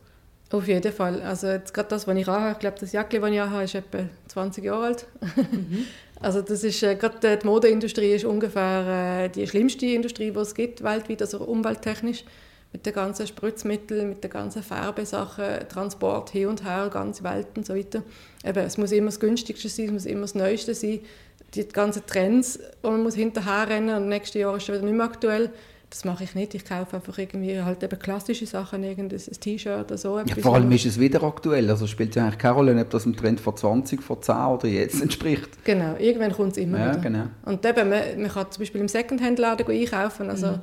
Auf 0.50 0.66
jeden 0.66 0.92
Fall. 0.92 1.22
Also 1.22 1.46
jetzt 1.46 1.72
gerade 1.72 1.90
das, 1.90 2.08
was 2.08 2.16
ich 2.16 2.26
anhabe, 2.26 2.52
ich 2.52 2.58
glaube, 2.58 2.78
das 2.80 2.92
Jacke, 2.92 3.20
das 3.20 3.30
ich 3.30 3.40
anhabe, 3.40 3.64
ist 3.64 3.74
etwa 3.76 3.98
20 4.28 4.64
Jahre 4.64 4.86
alt. 4.86 5.06
Mhm. 5.36 5.84
also 6.20 6.42
das 6.42 6.64
ist, 6.64 6.82
äh, 6.82 6.96
gerade 6.96 7.38
die 7.38 7.46
Modeindustrie 7.46 8.14
ist 8.14 8.24
ungefähr 8.24 9.26
äh, 9.26 9.28
die 9.28 9.46
schlimmste 9.46 9.86
Industrie, 9.86 10.32
die 10.32 10.38
es 10.38 10.54
gibt 10.54 10.82
weltweit, 10.82 11.22
also 11.22 11.38
umwelttechnisch 11.38 12.24
mit 12.72 12.86
den 12.86 12.92
ganzen 12.92 13.26
Spritzmitteln, 13.26 14.08
mit 14.08 14.22
den 14.22 14.30
ganzen 14.30 14.62
Färbesachen, 14.62 15.68
Transport 15.68 16.30
hin 16.30 16.48
und 16.48 16.64
her, 16.64 16.88
ganze 16.92 17.24
Welt 17.24 17.48
und 17.56 17.66
so 17.66 17.74
weiter. 17.74 18.02
Eben, 18.44 18.64
es 18.64 18.78
muss 18.78 18.92
immer 18.92 19.06
das 19.06 19.18
Günstigste 19.18 19.68
sein, 19.68 19.86
es 19.86 19.92
muss 19.92 20.06
immer 20.06 20.22
das 20.22 20.34
Neueste 20.34 20.74
sein. 20.74 21.00
Die 21.54 21.66
ganzen 21.66 22.06
Trends, 22.06 22.60
wo 22.82 22.90
man 22.90 23.02
muss 23.02 23.14
hinterher 23.14 23.68
rennen 23.68 23.96
und 23.96 24.08
nächstes 24.08 24.40
Jahr 24.40 24.56
ist 24.56 24.68
es 24.68 24.68
wieder 24.68 24.84
nicht 24.84 24.94
mehr 24.94 25.06
aktuell. 25.06 25.50
Das 25.90 26.04
mache 26.04 26.22
ich 26.22 26.36
nicht. 26.36 26.54
Ich 26.54 26.64
kaufe 26.64 26.94
einfach 26.96 27.18
irgendwie 27.18 27.60
halt 27.60 27.82
eben 27.82 27.98
klassische 27.98 28.46
Sachen, 28.46 28.84
irgendein 28.84 29.18
T-Shirt 29.18 29.86
oder 29.86 29.98
so. 29.98 30.20
Ja, 30.20 30.36
vor 30.40 30.54
allem 30.54 30.70
ist 30.70 30.86
es 30.86 31.00
wieder 31.00 31.20
aktuell. 31.24 31.68
Also 31.68 31.88
spielt 31.88 32.14
ja 32.14 32.22
eigentlich 32.22 32.38
keine 32.38 32.54
Rolle, 32.54 32.80
ob 32.80 32.90
das 32.90 33.02
dem 33.02 33.16
Trend 33.16 33.40
vor 33.40 33.56
20, 33.56 34.00
vor 34.00 34.22
10 34.22 34.36
oder 34.36 34.68
jetzt 34.68 35.02
entspricht. 35.02 35.64
Genau, 35.64 35.96
irgendwann 35.98 36.32
kommt 36.32 36.52
es 36.52 36.58
immer 36.58 36.78
ja, 36.78 36.92
wieder. 36.92 37.00
Genau. 37.00 37.24
Und 37.44 37.66
eben, 37.66 37.88
man, 37.88 38.02
man 38.22 38.30
kann 38.30 38.46
zum 38.52 38.62
Beispiel 38.62 38.80
im 38.80 38.86
Secondhand-Laden 38.86 39.66
einkaufen. 39.66 40.30
Also, 40.30 40.46
mhm. 40.46 40.60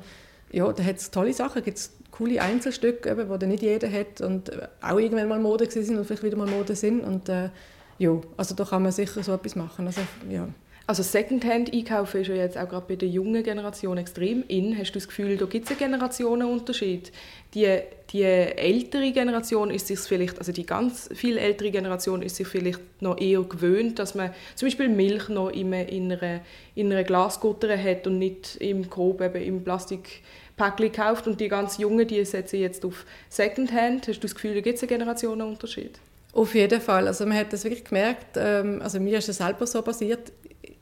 ja, 0.50 0.72
da 0.72 0.82
hat 0.82 0.96
es 0.96 1.10
tolle 1.10 1.34
Sachen. 1.34 1.62
Gibt's 1.62 1.92
coole 2.18 2.42
Einzelstücke, 2.42 3.38
die 3.40 3.46
nicht 3.46 3.62
jeder 3.62 3.90
hat 3.90 4.20
und 4.20 4.50
auch 4.82 4.98
irgendwann 4.98 5.28
mal 5.28 5.38
Mode 5.38 5.70
sind 5.70 5.96
und 5.96 6.04
vielleicht 6.04 6.24
wieder 6.24 6.36
mal 6.36 6.48
Mode 6.48 6.74
sind. 6.74 7.00
Und 7.00 7.28
äh, 7.28 7.50
ja, 7.98 8.20
also 8.36 8.54
da 8.54 8.64
kann 8.64 8.82
man 8.82 8.92
sicher 8.92 9.22
so 9.22 9.32
etwas 9.32 9.54
machen. 9.54 9.86
Also, 9.86 10.00
ja. 10.28 10.48
Also 10.88 11.02
Secondhand 11.02 11.70
einkaufen 11.72 12.22
ist 12.22 12.28
ja 12.28 12.34
jetzt 12.34 12.56
auch 12.56 12.66
gerade 12.66 12.86
bei 12.88 12.96
der 12.96 13.08
jungen 13.08 13.42
Generation 13.42 13.98
extrem 13.98 14.42
in. 14.48 14.76
Hast 14.76 14.92
du 14.92 14.94
das 14.94 15.06
Gefühl, 15.06 15.36
da 15.36 15.44
gibt 15.44 15.66
es 15.66 15.70
einen 15.70 15.92
Generationenunterschied? 15.92 17.12
Die, 17.52 17.78
die 18.10 18.22
ältere 18.22 19.12
Generation 19.12 19.70
ist 19.70 19.86
sich 19.86 19.98
vielleicht, 19.98 20.38
also 20.38 20.50
die 20.50 20.64
ganz 20.64 21.10
viel 21.14 21.36
ältere 21.36 21.70
Generation 21.70 22.22
ist 22.22 22.36
sich 22.36 22.48
vielleicht 22.48 22.80
noch 23.02 23.20
eher 23.20 23.42
gewöhnt, 23.42 23.98
dass 23.98 24.14
man 24.14 24.30
zum 24.54 24.66
Beispiel 24.66 24.88
Milch 24.88 25.28
noch 25.28 25.50
in 25.50 25.74
einer, 25.74 26.40
in 26.74 26.90
einer 26.90 27.04
Glasgutter 27.04 27.76
hat 27.76 28.06
und 28.06 28.18
nicht 28.18 28.56
im 28.56 28.88
grob 28.88 29.20
eben 29.20 29.42
im 29.42 29.62
Plastik 29.62 30.22
Päckchen 30.58 30.92
gekauft 30.92 31.26
und 31.26 31.40
die 31.40 31.48
ganz 31.48 31.78
Jungen, 31.78 32.06
die 32.06 32.24
setzen 32.24 32.60
jetzt 32.60 32.84
auf 32.84 33.06
Secondhand. 33.30 34.08
Hast 34.08 34.18
du 34.18 34.22
das 34.22 34.34
Gefühl, 34.34 34.54
da 34.54 34.60
gibt 34.60 34.76
es 34.76 34.82
einen 34.82 34.90
Generationenunterschied? 34.90 35.98
Auf 36.32 36.54
jeden 36.54 36.80
Fall. 36.80 37.06
Also 37.06 37.24
man 37.24 37.38
hat 37.38 37.52
das 37.52 37.64
wirklich 37.64 37.84
gemerkt. 37.84 38.36
Ähm, 38.36 38.82
also 38.82 39.00
mir 39.00 39.18
ist 39.18 39.28
es 39.28 39.38
selber 39.38 39.66
so 39.66 39.80
passiert. 39.82 40.32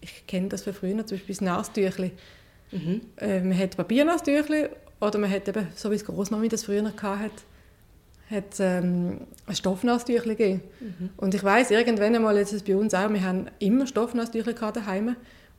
Ich 0.00 0.26
kenne 0.26 0.48
das 0.48 0.62
von 0.62 0.74
früher, 0.74 1.06
zum 1.06 1.18
Beispiel 1.18 1.34
das 1.34 1.40
Nastüchli. 1.40 2.10
Mhm. 2.72 3.00
Äh, 3.16 3.40
man 3.40 3.56
hat 3.56 3.76
Papiernastüchli 3.76 4.68
oder 5.00 5.18
man 5.18 5.30
hat 5.30 5.48
eben, 5.48 5.68
so 5.76 5.90
wie 5.90 5.94
es 5.94 6.04
Großmami 6.04 6.48
das 6.48 6.64
früher 6.64 6.84
hatte, 6.84 7.30
hat 8.30 8.58
ähm, 8.58 9.20
ein 9.46 9.54
Stoffnastüchli 9.54 10.34
gegeben. 10.34 10.62
Mhm. 10.80 11.10
Und 11.16 11.34
ich 11.34 11.44
weiß 11.44 11.70
irgendwann 11.70 12.14
einmal, 12.14 12.36
jetzt 12.36 12.52
ist 12.52 12.62
es 12.62 12.62
bei 12.64 12.76
uns 12.76 12.92
auch, 12.94 13.12
wir 13.12 13.22
haben 13.22 13.46
immer 13.58 13.86
Stoffnastüchli 13.86 14.54
daheim 14.54 15.16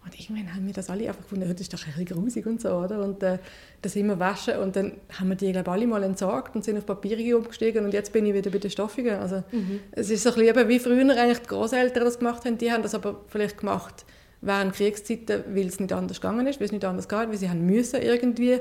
und 0.07 0.19
irgendwann 0.19 0.53
haben 0.55 0.65
wir 0.65 0.73
das 0.73 0.89
alle 0.89 1.07
einfach 1.07 1.21
gefunden, 1.21 1.49
das 1.49 1.59
ist 1.59 1.73
doch 1.73 1.79
ein 1.79 1.93
bisschen 1.93 2.05
grusig 2.05 2.45
und 2.45 2.61
so, 2.61 2.69
oder? 2.69 3.03
Und 3.03 3.21
äh, 3.23 3.39
das 3.81 3.95
immer 3.95 4.19
waschen 4.19 4.57
und 4.57 4.75
dann 4.75 4.93
haben 5.19 5.29
wir 5.29 5.35
die, 5.35 5.51
glaube 5.51 5.69
alle 5.71 5.85
mal 5.85 6.01
entsorgt 6.03 6.55
und 6.55 6.63
sind 6.63 6.77
auf 6.77 6.85
Papiere 6.85 7.37
umgestiegen 7.37 7.83
und 7.83 7.93
jetzt 7.93 8.13
bin 8.13 8.25
ich 8.25 8.33
wieder 8.33 8.49
bei 8.49 8.59
den 8.59 8.71
Stoffigen. 8.71 9.15
Also 9.15 9.43
mhm. 9.51 9.81
es 9.91 10.09
ist 10.09 10.23
so 10.23 10.29
ein 10.33 10.35
bisschen 10.35 10.69
wie 10.69 10.79
früher 10.79 11.17
eigentlich 11.17 11.39
die 11.39 11.47
Großeltern 11.47 12.05
das 12.05 12.19
gemacht 12.19 12.45
haben, 12.45 12.57
die 12.57 12.71
haben 12.71 12.83
das 12.83 12.95
aber 12.95 13.21
vielleicht 13.27 13.57
gemacht 13.57 14.05
während 14.41 14.73
Kriegszeiten, 14.73 15.43
weil 15.49 15.67
es 15.67 15.79
nicht 15.79 15.91
anders 15.91 16.21
gegangen 16.21 16.47
ist, 16.47 16.59
weil 16.59 16.65
es 16.65 16.71
nicht 16.71 16.85
anders 16.85 17.09
geht, 17.09 17.29
weil 17.29 17.37
sie 17.37 17.49
haben 17.49 17.65
müssen 17.65 18.01
irgendwie 18.01 18.59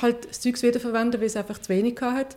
halt 0.00 0.28
das 0.28 0.40
Zeug 0.40 0.60
wiederverwenden, 0.62 1.20
weil 1.20 1.28
es 1.28 1.36
einfach 1.36 1.58
zu 1.58 1.70
wenig 1.70 2.00
hat. 2.00 2.36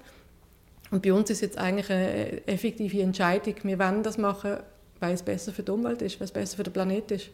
Und 0.92 1.02
bei 1.04 1.12
uns 1.12 1.30
ist 1.30 1.42
jetzt 1.42 1.58
eigentlich 1.58 1.90
eine 1.90 2.48
effektive 2.48 3.02
Entscheidung, 3.02 3.56
wir 3.64 3.80
wollen 3.80 4.04
das 4.04 4.18
machen, 4.18 4.58
weil 5.00 5.14
es 5.14 5.24
besser 5.24 5.52
für 5.52 5.64
die 5.64 5.72
Umwelt 5.72 6.02
ist, 6.02 6.20
weil 6.20 6.26
es 6.26 6.32
besser 6.32 6.58
für 6.58 6.64
den 6.64 6.74
Planeten 6.74 7.16
ist. 7.16 7.30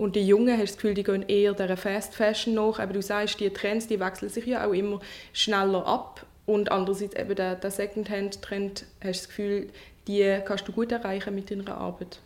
Und 0.00 0.16
die 0.16 0.26
Jungen, 0.26 0.56
hast 0.56 0.70
das 0.70 0.76
Gefühl, 0.76 0.94
die 0.94 1.02
gehen 1.02 1.28
eher 1.28 1.52
der 1.52 1.76
Fast 1.76 2.14
Fashion 2.14 2.54
nach. 2.54 2.78
Aber 2.78 2.94
du 2.94 3.02
sagst, 3.02 3.38
die 3.38 3.50
Trends, 3.50 3.86
die 3.86 4.00
wechseln 4.00 4.30
sich 4.30 4.46
ja 4.46 4.66
auch 4.66 4.72
immer 4.72 4.98
schneller 5.34 5.86
ab. 5.86 6.24
Und 6.46 6.72
andererseits 6.72 7.14
eben 7.16 7.34
der, 7.34 7.56
der 7.56 7.70
Secondhand-Trend, 7.70 8.86
hast 9.04 9.04
du 9.04 9.08
das 9.08 9.28
Gefühl, 9.28 9.68
die 10.08 10.38
kannst 10.46 10.66
du 10.66 10.72
gut 10.72 10.90
erreichen 10.90 11.34
mit 11.34 11.50
deiner 11.50 11.76
Arbeit? 11.76 12.18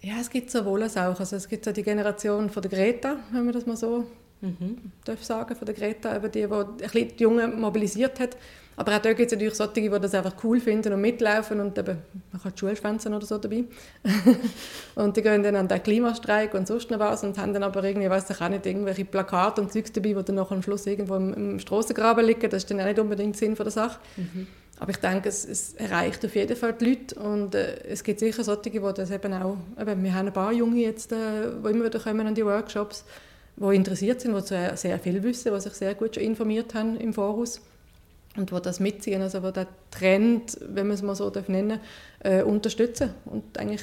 Ja, 0.00 0.14
es 0.20 0.28
gibt 0.28 0.50
sowohl 0.50 0.82
als 0.82 0.96
auch. 0.96 1.20
Also 1.20 1.36
es 1.36 1.48
gibt 1.48 1.64
so 1.64 1.70
die 1.70 1.84
Generation 1.84 2.50
von 2.50 2.62
der 2.62 2.70
Greta, 2.72 3.18
wenn 3.30 3.44
man 3.44 3.54
das 3.54 3.64
mal 3.64 3.76
so 3.76 4.06
mhm. 4.40 4.90
darf 5.04 5.22
sagen, 5.22 5.54
von 5.54 5.66
der 5.66 5.76
Greta, 5.76 6.16
eben 6.16 6.32
die, 6.32 6.48
die 6.48 6.52
ein 6.52 6.76
bisschen 6.78 7.16
die 7.16 7.22
Jungen 7.22 7.60
mobilisiert 7.60 8.18
hat. 8.18 8.36
Aber 8.80 8.96
auch 8.96 9.02
dort 9.02 9.18
gibt 9.18 9.30
es 9.30 9.36
natürlich 9.36 9.56
solche, 9.56 9.74
die 9.74 9.90
das 9.90 10.14
einfach 10.14 10.42
cool 10.42 10.58
finden 10.58 10.94
und 10.94 11.02
mitlaufen 11.02 11.60
und 11.60 11.76
eben, 11.76 11.98
man 12.32 12.42
kann 12.42 12.52
die 12.54 12.58
Schulschwänzen 12.58 13.12
oder 13.12 13.26
so 13.26 13.36
dabei. 13.36 13.64
und 14.94 15.14
die 15.18 15.20
gehen 15.20 15.42
dann 15.42 15.54
an 15.56 15.68
den 15.68 15.82
Klimastreik 15.82 16.54
und 16.54 16.66
sonst 16.66 16.90
noch 16.90 16.98
was 16.98 17.22
und 17.22 17.36
haben 17.36 17.52
dann 17.52 17.62
aber 17.62 17.84
irgendwie, 17.84 18.08
weiß 18.08 18.30
ich 18.30 18.40
auch 18.40 18.48
nicht, 18.48 18.64
irgendwelche 18.64 19.04
Plakate 19.04 19.60
und 19.60 19.70
Zeugs 19.70 19.92
dabei, 19.92 20.14
die 20.14 20.24
dann 20.24 20.36
noch 20.36 20.50
am 20.50 20.62
Schluss 20.62 20.86
irgendwo 20.86 21.16
im, 21.16 21.34
im 21.34 21.58
Strassengraben 21.58 22.24
liegen. 22.24 22.48
Das 22.48 22.62
ist 22.62 22.70
dann 22.70 22.80
auch 22.80 22.86
nicht 22.86 22.98
unbedingt 22.98 23.36
Sinn 23.36 23.54
von 23.54 23.64
der 23.64 23.70
Sache. 23.70 23.98
Mhm. 24.16 24.46
Aber 24.78 24.90
ich 24.92 24.96
denke, 24.96 25.28
es, 25.28 25.44
es, 25.44 25.74
erreicht 25.74 26.24
auf 26.24 26.34
jeden 26.34 26.56
Fall 26.56 26.72
die 26.72 26.84
Leute 26.86 27.16
und 27.16 27.54
äh, 27.54 27.82
es 27.86 28.02
gibt 28.02 28.18
sicher 28.18 28.42
solche, 28.42 28.70
die 28.70 28.80
das 28.80 29.10
eben 29.10 29.34
auch, 29.34 29.58
eben, 29.78 30.02
wir 30.02 30.14
haben 30.14 30.28
ein 30.28 30.32
paar 30.32 30.54
Junge 30.54 30.80
jetzt, 30.80 31.12
äh, 31.12 31.50
die 31.62 31.68
immer 31.68 31.84
wieder 31.84 32.00
kommen 32.00 32.26
an 32.26 32.34
die 32.34 32.46
Workshops, 32.46 33.04
die 33.56 33.76
interessiert 33.76 34.22
sind, 34.22 34.34
die 34.34 34.40
sehr, 34.40 34.74
sehr 34.78 34.98
viel 34.98 35.22
wissen, 35.22 35.52
die 35.52 35.60
sich 35.60 35.74
sehr 35.74 35.94
gut 35.94 36.14
schon 36.14 36.24
informiert 36.24 36.72
haben 36.72 36.96
im 36.96 37.12
Voraus 37.12 37.60
und 38.36 38.50
die 38.50 38.60
das 38.60 38.80
mitziehen, 38.80 39.22
also 39.22 39.40
die 39.40 39.52
den 39.52 39.66
Trend, 39.90 40.58
wenn 40.60 40.86
man 40.86 40.94
es 40.94 41.02
mal 41.02 41.14
so 41.14 41.30
nennen 41.48 41.80
darf, 42.22 42.32
äh, 42.32 42.42
unterstützen 42.42 43.10
und 43.24 43.58
eigentlich 43.58 43.82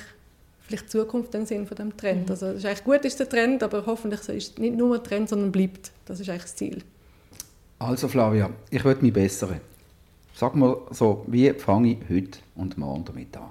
vielleicht 0.68 0.90
Zukunft 0.90 1.34
dann 1.34 1.46
sind 1.46 1.68
von 1.68 1.78
dem 1.78 1.98
Trend. 1.98 2.26
Mhm. 2.26 2.32
Also 2.32 2.48
es 2.48 2.58
ist 2.58 2.66
eigentlich 2.66 2.84
gut 2.84 3.06
ist 3.06 3.20
der 3.20 3.30
Trend, 3.30 3.64
aber 3.64 3.86
hoffentlich 3.86 4.22
ist 4.22 4.30
es 4.30 4.58
nicht 4.58 4.76
nur 4.76 4.96
ein 4.96 5.04
Trend, 5.04 5.30
sondern 5.30 5.52
bleibt. 5.52 5.92
Das 6.06 6.20
ist 6.20 6.30
eigentlich 6.30 6.44
das 6.44 6.56
Ziel. 6.56 6.84
Also 7.80 8.08
Flavia, 8.08 8.50
ich 8.70 8.84
würde 8.84 9.04
mich 9.04 9.14
bessern. 9.14 9.62
Sag 10.34 10.56
mal 10.56 10.78
so, 10.92 11.24
wie 11.28 11.52
fange 11.54 11.94
ich 11.94 11.98
heute 12.10 12.40
und 12.56 12.78
morgen 12.78 13.06
damit 13.06 13.36
an? 13.38 13.50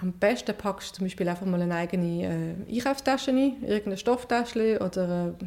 Am 0.00 0.12
besten 0.12 0.54
packst 0.56 0.90
du 0.90 0.96
zum 0.96 1.06
Beispiel 1.06 1.28
einfach 1.28 1.46
mal 1.46 1.60
eine 1.62 1.74
eigene 1.74 2.56
äh, 2.68 2.74
Einkaufstasche 2.76 3.32
ein, 3.32 3.54
irgendeine 3.62 3.96
Stofftasche 3.96 4.78
oder 4.80 5.34
äh, 5.40 5.44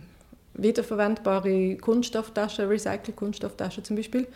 wiederverwendbare 0.57 1.75
Kunststofftaschen, 1.77 2.67
Recycle-Kunststofftaschen 2.67 3.83
zum 3.83 3.95
Beispiel. 3.95 4.27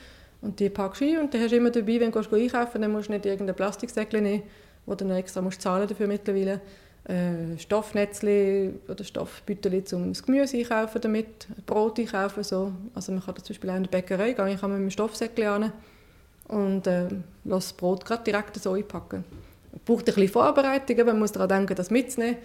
Und 0.42 0.60
die 0.60 0.70
packst 0.70 1.02
du 1.02 1.06
ein 1.06 1.20
und 1.20 1.34
dann 1.34 1.42
hast 1.42 1.52
du 1.52 1.58
immer 1.58 1.70
dabei, 1.70 2.00
wenn 2.00 2.12
du 2.12 2.20
einkaufen 2.20 2.82
dann 2.82 2.92
musst 2.92 3.10
du 3.10 3.14
nicht 3.14 3.26
irgendein 3.26 3.56
Plastiksäckchen 3.56 4.24
nehmen, 4.24 4.44
wo 4.86 4.96
du 4.96 5.06
dann 5.06 5.18
extra 5.18 5.42
musst 5.42 5.62
zahlen 5.62 5.88
dafür 5.88 6.08
mittlerweile. 6.08 6.62
Äh, 7.04 7.58
Stoffnetzli 7.58 8.74
oder 8.88 9.04
Stoffbüttel 9.04 9.84
um 9.94 10.10
das 10.10 10.24
Gemüse 10.24 10.58
einkaufen 10.58 11.02
damit, 11.02 11.48
Brot 11.66 12.00
einkaufen 12.00 12.44
so. 12.44 12.72
Also 12.94 13.12
man 13.12 13.24
kann 13.24 13.36
zum 13.38 13.48
Beispiel 13.48 13.70
auch 13.72 13.76
in 13.76 13.84
der 13.84 13.90
Bäckerei 13.90 14.34
gehen, 14.34 14.48
ich 14.48 14.62
kann 14.62 14.70
mit 14.70 14.80
einem 14.80 14.92
Stoffsäckchen 14.92 15.48
an 15.48 15.72
und 16.48 16.86
äh, 16.86 17.08
das 17.44 17.74
Brot 17.74 18.06
direkt 18.26 18.56
so 18.58 18.74
einpacken. 18.74 19.24
Braucht 19.86 20.02
ein 20.10 20.16
bisschen 20.16 20.30
Vorbereitung, 20.30 21.06
man 21.06 21.20
muss 21.20 21.32
daran 21.32 21.50
denken, 21.50 21.76
das 21.76 21.90
mitzunehmen. 21.90 22.38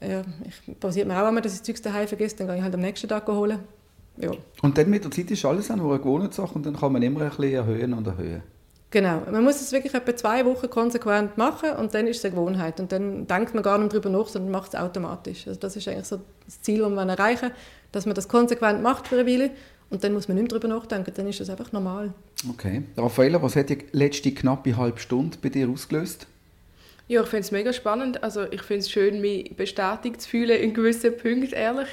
Ja, 0.00 0.22
ich 0.46 0.78
passiert 0.78 1.08
mir 1.08 1.22
auch 1.22 1.28
immer, 1.28 1.40
dass 1.40 1.52
ich 1.52 1.58
das 1.60 1.66
Zeug 1.66 1.82
daheim 1.82 2.08
vergesse, 2.08 2.36
dann 2.36 2.46
gehe 2.48 2.56
ich 2.56 2.62
halt 2.62 2.74
am 2.74 2.80
nächsten 2.80 3.08
Tag 3.08 3.26
holen. 3.28 3.58
Ja. 4.16 4.30
Und 4.62 4.78
dann 4.78 4.90
mit 4.90 5.04
der 5.04 5.10
Zeit 5.10 5.30
ist 5.30 5.44
alles 5.44 5.70
eine 5.70 5.82
gewohnte 5.82 6.34
Sache 6.34 6.54
und 6.54 6.66
dann 6.66 6.76
kann 6.76 6.92
man 6.92 7.02
immer 7.02 7.22
ein 7.22 7.30
bisschen 7.30 7.54
erhöhen 7.54 7.92
und 7.94 8.06
erhöhen. 8.06 8.42
Genau, 8.90 9.22
man 9.28 9.42
muss 9.42 9.60
es 9.60 9.72
wirklich 9.72 9.92
etwa 9.92 10.14
zwei 10.14 10.44
Wochen 10.46 10.70
konsequent 10.70 11.36
machen 11.36 11.70
und 11.72 11.92
dann 11.94 12.06
ist 12.06 12.18
es 12.18 12.24
eine 12.24 12.34
Gewohnheit 12.34 12.78
und 12.78 12.92
dann 12.92 13.26
denkt 13.26 13.52
man 13.52 13.64
gar 13.64 13.76
nicht 13.76 13.92
darüber 13.92 14.08
nach, 14.08 14.28
sondern 14.28 14.52
macht 14.52 14.72
es 14.72 14.78
automatisch. 14.78 15.48
Also 15.48 15.58
das 15.58 15.74
ist 15.74 15.88
eigentlich 15.88 16.06
so 16.06 16.20
das 16.46 16.62
Ziel, 16.62 16.78
das 16.78 16.90
man 16.90 17.08
erreichen 17.08 17.50
dass 17.94 18.06
man 18.06 18.14
das 18.14 18.28
konsequent 18.28 18.82
macht 18.82 19.08
für 19.08 19.18
eine 19.18 19.28
Weile 19.28 19.50
und 19.90 20.02
dann 20.02 20.12
muss 20.12 20.28
man 20.28 20.36
nicht 20.36 20.50
mehr 20.50 20.58
darüber 20.58 20.74
nachdenken, 20.74 21.12
dann 21.14 21.28
ist 21.28 21.40
das 21.40 21.50
einfach 21.50 21.72
normal. 21.72 22.12
Okay. 22.48 22.82
Raffaella, 22.96 23.40
was 23.40 23.56
hat 23.56 23.70
die 23.70 23.78
letzte 23.92 24.32
knappe 24.32 24.76
halbe 24.76 24.98
Stunde 24.98 25.38
bei 25.40 25.48
dir 25.48 25.68
ausgelöst? 25.68 26.26
Ja, 27.06 27.20
ich 27.20 27.28
finde 27.28 27.40
es 27.42 27.50
mega 27.50 27.70
spannend. 27.74 28.22
Also 28.22 28.50
ich 28.50 28.62
finde 28.62 28.80
es 28.80 28.90
schön, 28.90 29.20
mich 29.20 29.54
bestätigt 29.54 30.22
zu 30.22 30.28
fühlen 30.30 30.58
in 30.58 30.72
gewissen 30.72 31.14
Punkten, 31.14 31.52
ehrlich. 31.52 31.88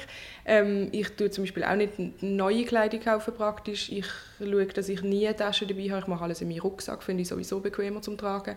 Ähm, 0.46 0.88
ich 0.90 1.10
tue 1.10 1.30
zum 1.30 1.44
Beispiel 1.44 1.64
auch 1.64 1.76
nicht 1.76 2.22
neue 2.22 2.64
Kleidung 2.64 3.00
kaufen 3.00 3.34
praktisch. 3.34 3.92
Ich 3.92 4.06
schaue, 4.38 4.64
dass 4.68 4.88
ich 4.88 5.02
nie 5.02 5.26
eine 5.26 5.36
Tasche 5.36 5.66
dabei 5.66 5.90
habe. 5.90 6.00
Ich 6.00 6.06
mache 6.06 6.24
alles 6.24 6.40
in 6.40 6.48
meinen 6.48 6.60
Rucksack, 6.60 7.02
finde 7.02 7.22
ich 7.22 7.28
sowieso 7.28 7.60
bequemer 7.60 8.00
zum 8.00 8.16
Tragen. 8.16 8.56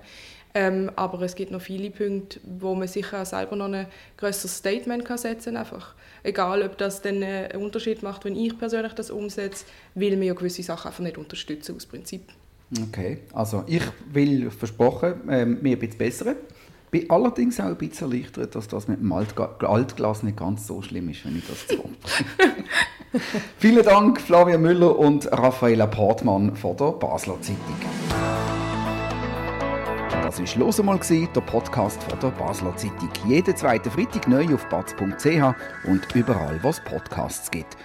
Ähm, 0.54 0.90
aber 0.96 1.22
es 1.24 1.36
gibt 1.36 1.52
noch 1.52 1.60
viele 1.60 1.92
Punkte, 1.92 2.40
wo 2.46 2.74
man 2.74 2.88
sicher 2.88 3.26
selber 3.26 3.58
noch 3.58 3.66
ein 3.66 3.88
größeres 4.16 4.60
Statement 4.60 5.04
kann 5.04 5.18
setzen 5.18 5.56
kann. 5.56 5.84
Egal, 6.24 6.64
ob 6.64 6.78
das 6.78 7.02
dann 7.02 7.22
einen 7.22 7.52
Unterschied 7.62 8.02
macht, 8.02 8.24
wenn 8.24 8.38
ich 8.38 8.58
persönlich 8.58 8.94
das 8.94 9.12
umsetze, 9.12 9.66
will 9.94 10.16
mir 10.16 10.28
ja 10.28 10.34
gewisse 10.34 10.64
Sachen 10.64 10.88
einfach 10.88 11.04
nicht 11.04 11.18
unterstützen 11.18 11.76
aus 11.76 11.86
Prinzip. 11.86 12.32
Okay, 12.90 13.20
also 13.34 13.64
ich 13.68 13.84
will 14.12 14.50
versprochen, 14.50 15.14
ähm, 15.30 15.60
mir 15.62 15.76
ein 15.76 15.80
bisschen 15.80 15.98
bessere. 15.98 16.36
Bin 16.90 17.10
allerdings 17.10 17.60
auch 17.60 17.66
ein 17.66 17.76
bisschen 17.76 18.12
erleichtert, 18.12 18.56
dass 18.56 18.68
das 18.68 18.88
mit 18.88 19.00
dem 19.00 19.12
Alt 19.12 19.36
Altglas 19.38 20.24
nicht 20.24 20.38
ganz 20.38 20.66
so 20.66 20.82
schlimm 20.82 21.10
ist, 21.10 21.26
wenn 21.26 21.38
ich 21.38 21.48
das 21.48 21.68
so 21.68 21.84
Vielen 23.60 23.84
Dank, 23.84 24.20
Flavia 24.20 24.58
Müller 24.58 24.98
und 24.98 25.32
Raffaella 25.32 25.88
Portmann 25.88 26.56
von 26.56 26.76
der 26.78 26.92
Basler 26.92 27.40
Zeitung. 27.42 27.60
Das 30.24 30.40
war 30.40 30.60
«Los 30.60 30.80
einmal», 30.80 31.00
der 31.00 31.42
Podcast 31.42 32.02
von 32.04 32.20
der 32.20 32.30
Basler 32.30 32.76
Zeitung. 32.76 33.10
Jeden 33.28 33.56
zweiten 33.56 33.90
Freitag 33.90 34.28
neu 34.28 34.54
auf 34.54 34.68
batz.ch 34.70 35.88
und 35.88 36.16
überall, 36.16 36.60
wo 36.62 36.70
es 36.70 36.82
Podcasts 36.82 37.50
gibt. 37.52 37.78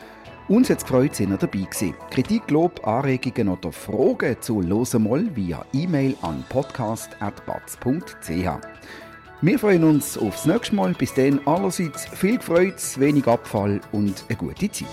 Uns 0.50 0.68
hat 0.68 0.78
es 0.78 0.84
gefreut, 0.84 1.12
dass 1.12 1.20
ihr 1.20 1.28
dabei 1.28 1.60
gewesen. 1.60 1.94
Kritik, 2.10 2.50
Lob, 2.50 2.84
Anregungen 2.84 3.50
oder 3.50 3.70
Fragen 3.70 4.36
zu 4.40 4.60
«Hören 4.60 5.04
mal» 5.04 5.36
via 5.36 5.64
E-Mail 5.72 6.16
an 6.22 6.44
podcast.batz.ch. 6.48 8.66
Wir 9.42 9.58
freuen 9.60 9.84
uns 9.84 10.18
aufs 10.18 10.46
nächste 10.46 10.74
Mal. 10.74 10.92
Bis 10.94 11.14
dann 11.14 11.38
allerseits 11.46 12.06
viel 12.06 12.40
Freude, 12.40 12.74
wenig 12.96 13.28
Abfall 13.28 13.80
und 13.92 14.24
eine 14.28 14.38
gute 14.38 14.68
Zeit. 14.72 14.88